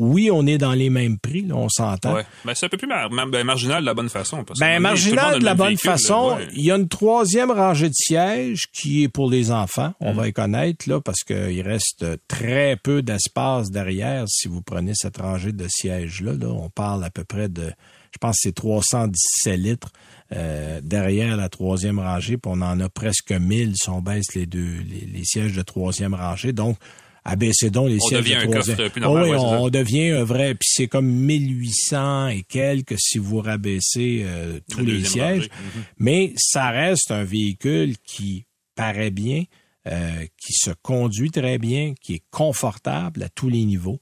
[0.00, 2.14] Oui, on est dans les mêmes prix, là, on s'entend.
[2.14, 2.24] Ouais.
[2.44, 4.44] Ben, c'est un peu plus mar- mar- ben, marginal de la bonne façon.
[4.44, 6.30] parce Ben, marginal de la bonne véhicule, façon.
[6.30, 6.48] là, ouais.
[6.54, 9.88] Il y a une troisième rangée de sièges qui est pour les enfants.
[10.00, 10.06] Mm.
[10.06, 14.92] On va y connaître, là, parce qu'il reste très peu d'espace derrière si vous prenez
[14.94, 16.32] cette rangée de sièges-là.
[16.34, 16.46] Là.
[16.46, 17.72] On parle à peu près de,
[18.12, 19.92] je pense que c'est 317 litres
[20.32, 24.46] euh, derrière la troisième rangée, puis on en a presque 1000 si on baisse les
[24.46, 26.52] deux, les, les sièges de troisième rangée.
[26.52, 26.76] Donc,
[27.24, 28.76] abaissez donc les On sièges devient de un troisième.
[28.76, 32.42] coffre plus normal, Oh oui, ouais, on, devient un vrai, puis c'est comme 1800 et
[32.42, 35.48] quelques si vous rabaissez euh, tous les sièges.
[35.48, 35.82] Mhm.
[35.98, 38.44] Mais ça reste un véhicule qui
[38.74, 39.44] paraît bien,
[39.86, 43.98] euh, qui se conduit très bien, qui est confortable à tous les niveaux,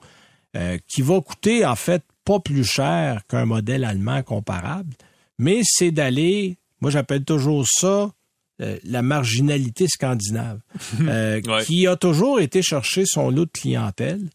[0.57, 4.93] euh, qui va coûter en fait pas plus cher qu'un modèle allemand comparable,
[5.39, 8.11] mais c'est d'aller, moi j'appelle toujours ça
[8.61, 10.61] euh, la marginalité scandinave,
[11.03, 11.65] euh, Ouais.
[11.65, 14.29] qui a toujours été chercher son lot de clientèle.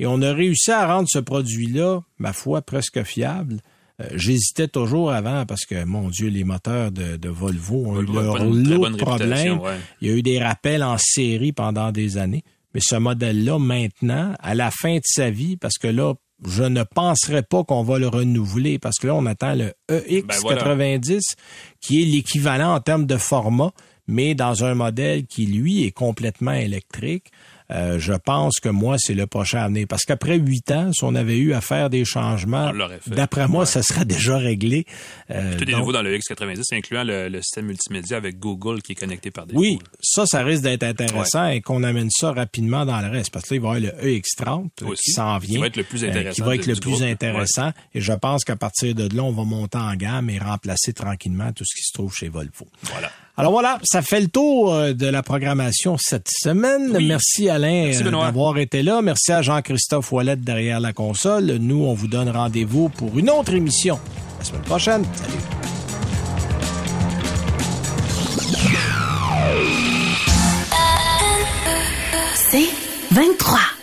[0.00, 3.58] Et on a réussi à rendre ce produit-là, ma foi, presque fiable.
[4.00, 8.04] Euh, J'hésitais toujours avant parce que, mon Dieu, les moteurs de, de Volvo ont eu
[8.06, 9.58] Volvo leur lot de problèmes.
[9.60, 9.76] ouais.
[10.00, 12.44] Il y a eu des rappels en série pendant des années.
[12.74, 16.14] Mais ce modèle-là, maintenant, à la fin de sa vie, parce que là,
[16.46, 21.20] je ne penserais pas qu'on va le renouveler, parce que là, on attend le EX90,
[21.80, 23.72] qui est l'équivalent en termes de format,
[24.06, 27.30] mais dans un modèle qui, lui, est complètement électrique.
[27.70, 29.86] Euh, je pense que moi, c'est le prochain à venir.
[29.88, 32.72] Parce qu'après huit ans, si on avait eu à faire des changements,
[33.06, 33.66] d'après moi, Ouais.
[33.66, 34.86] ça serait déjà réglé.
[35.30, 38.80] Euh, Tout est donc- nouveau dans le X90, incluant le, le système multimédia avec Google
[38.80, 42.32] qui est connecté par des Oui, ça, ça risque d'être intéressant et qu'on amène ça
[42.32, 43.30] rapidement dans le reste.
[43.32, 45.48] Parce que là, il va y avoir le EX30 euh, Aussi, qui s'en vient.
[45.56, 47.02] qui va être le plus euh, intéressant qui va être de- le du plus groupe.
[47.02, 47.72] intéressant.
[47.94, 51.52] Et je pense qu'à partir de là, on va monter en gamme et remplacer tranquillement
[51.52, 52.66] tout ce qui se trouve chez Volvo.
[52.84, 53.10] Voilà.
[53.38, 56.90] Alors voilà, ça fait le tour euh, de la programmation cette semaine.
[56.92, 57.06] Oui.
[57.06, 59.00] Merci Alain euh, d'avoir été là.
[59.00, 61.44] Merci à Jean-Christophe Ouellette derrière la console.
[61.60, 64.00] Nous, on vous donne rendez-vous pour une autre émission
[64.40, 65.04] la semaine prochaine.
[65.14, 65.38] Salut.
[72.50, 72.68] C'est
[73.12, 73.77] 23.